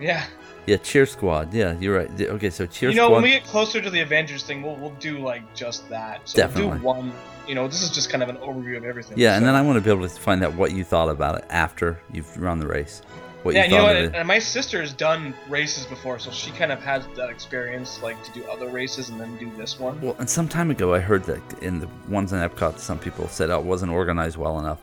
[0.00, 0.24] yeah.
[0.64, 1.52] Yeah, cheer squad.
[1.52, 2.20] Yeah, you're right.
[2.20, 2.90] Okay, so cheer squad.
[2.90, 3.14] you know, squad.
[3.14, 6.20] when we get closer to the Avengers thing, we'll we'll do like just that.
[6.28, 6.78] So We'll Definitely.
[6.78, 7.12] do one.
[7.48, 9.18] You know, this is just kind of an overview of everything.
[9.18, 11.38] yeah, and then I want to be able to find out what you thought about
[11.38, 13.02] it after you've run the race.
[13.42, 13.96] What yeah, you you know what?
[14.14, 18.30] And my sister's done races before, so she kind of has that experience, like to
[18.32, 20.00] do other races and then do this one.
[20.00, 23.26] Well, and some time ago, I heard that in the ones in Epcot, some people
[23.28, 24.80] said oh, it wasn't organized well enough.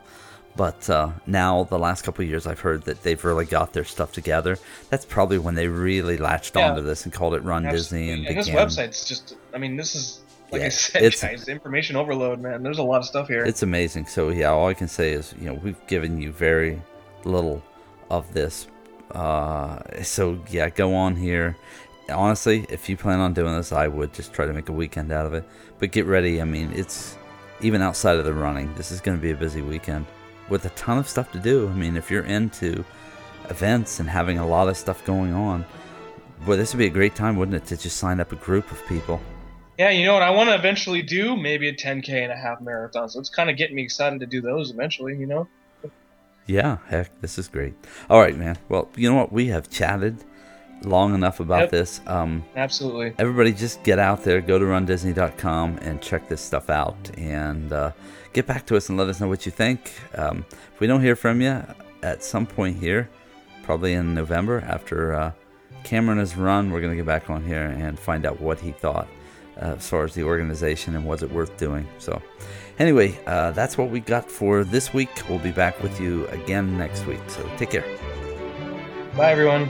[0.56, 3.84] But uh, now, the last couple of years, I've heard that they've really got their
[3.84, 4.58] stuff together.
[4.90, 6.70] That's probably when they really latched Yeah.
[6.70, 8.66] onto this and called it Run Disney and and this began.
[8.66, 9.36] website's just.
[9.54, 12.62] I mean, this is like Yeah, I said, it's- guys, information overload, man.
[12.64, 13.44] There's a lot of stuff here.
[13.44, 14.06] It's amazing.
[14.06, 16.82] So yeah, all I can say is you know we've given you very
[17.24, 17.62] little
[18.10, 18.66] of this.
[19.10, 21.56] Uh, so yeah, go on here.
[22.08, 25.12] Honestly, if you plan on doing this, I would just try to make a weekend
[25.12, 25.44] out of it.
[25.78, 26.40] But get ready.
[26.40, 27.16] I mean, it's
[27.60, 28.74] even outside of the running.
[28.74, 30.06] This is going to be a busy weekend
[30.48, 31.68] with a ton of stuff to do.
[31.68, 32.84] I mean, if you're into
[33.48, 35.64] events and having a lot of stuff going on,
[36.44, 38.70] boy, this would be a great time, wouldn't it, to just sign up a group
[38.72, 39.20] of people?
[39.80, 40.22] yeah, you know what?
[40.22, 43.08] I want to eventually do maybe a 10k and a half marathon.
[43.08, 45.16] So it's kind of getting me excited to do those eventually.
[45.16, 45.48] You know.
[46.46, 47.74] Yeah, heck, this is great.
[48.08, 48.58] All right, man.
[48.68, 49.32] Well, you know what?
[49.32, 50.24] We have chatted
[50.82, 51.70] long enough about Yep.
[51.70, 52.00] this.
[52.06, 53.12] Um, Absolutely.
[53.18, 57.92] everybody, just get out there, go to rundisney.com and check this stuff out, and uh,
[58.32, 59.92] get back to us and let us know what you think.
[60.16, 61.62] Um, if we don't hear from you
[62.02, 63.08] at some point here,
[63.62, 65.32] probably in November after uh,
[65.84, 68.72] Cameron has run, we're going to get back on here and find out what he
[68.72, 69.06] thought
[69.60, 71.86] uh, as far as the organization and was it worth doing.
[71.98, 72.20] So,
[72.80, 75.10] anyway, uh, that's what we got for this week.
[75.28, 77.20] We'll be back with you again next week.
[77.28, 77.84] So, take care.
[79.16, 79.68] Bye, everyone.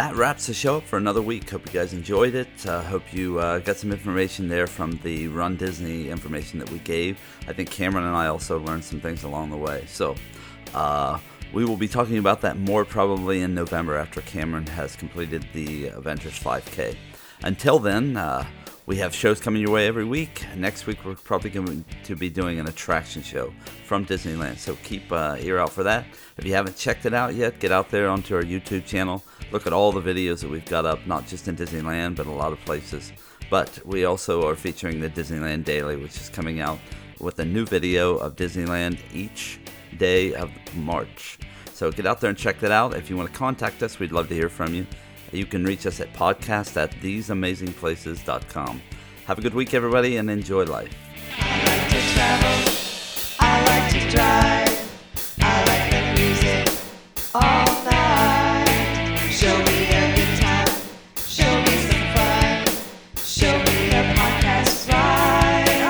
[0.00, 1.50] That wraps the show up for another week.
[1.50, 2.48] Hope you guys enjoyed it.
[2.66, 6.78] Uh, hope you uh, got some information there from the Run Disney information that we
[6.78, 7.20] gave.
[7.46, 9.84] I think Cameron and I also learned some things along the way.
[9.86, 10.14] So
[10.72, 11.18] uh,
[11.52, 15.88] we will be talking about that more probably in November after Cameron has completed the
[15.88, 16.96] Avengers 5K.
[17.42, 18.46] Until then, uh,
[18.90, 20.44] we have shows coming your way every week.
[20.56, 23.52] Next week, we're probably going to be doing an attraction show
[23.86, 24.58] from Disneyland.
[24.58, 26.06] So keep uh, ear out for that.
[26.36, 29.22] If you haven't checked it out yet, get out there onto our YouTube channel.
[29.52, 32.32] Look at all the videos that we've got up, not just in Disneyland, but a
[32.32, 33.12] lot of places.
[33.48, 36.80] But we also are featuring the Disneyland Daily, which is coming out
[37.20, 39.60] with a new video of Disneyland each
[39.98, 41.38] day of March.
[41.72, 42.96] So get out there and check that out.
[42.96, 44.84] If you want to contact us, we'd love to hear from you.
[45.32, 48.82] You can reach us at podcast at theseamazingplaces.com.
[49.26, 50.92] Have a good week, everybody, and enjoy life.
[51.38, 52.74] I like to travel.
[53.38, 54.76] I like to drive.
[55.40, 56.68] I like the music
[57.34, 59.30] all night.
[59.30, 60.68] Show me a good time.
[61.16, 62.66] Show me some fun.
[63.24, 65.80] Show me a podcast right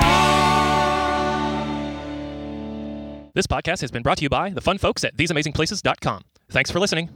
[3.22, 3.30] on.
[3.34, 6.22] This podcast has been brought to you by the fun folks at theseamazingplaces.com.
[6.50, 7.10] Thanks for listening.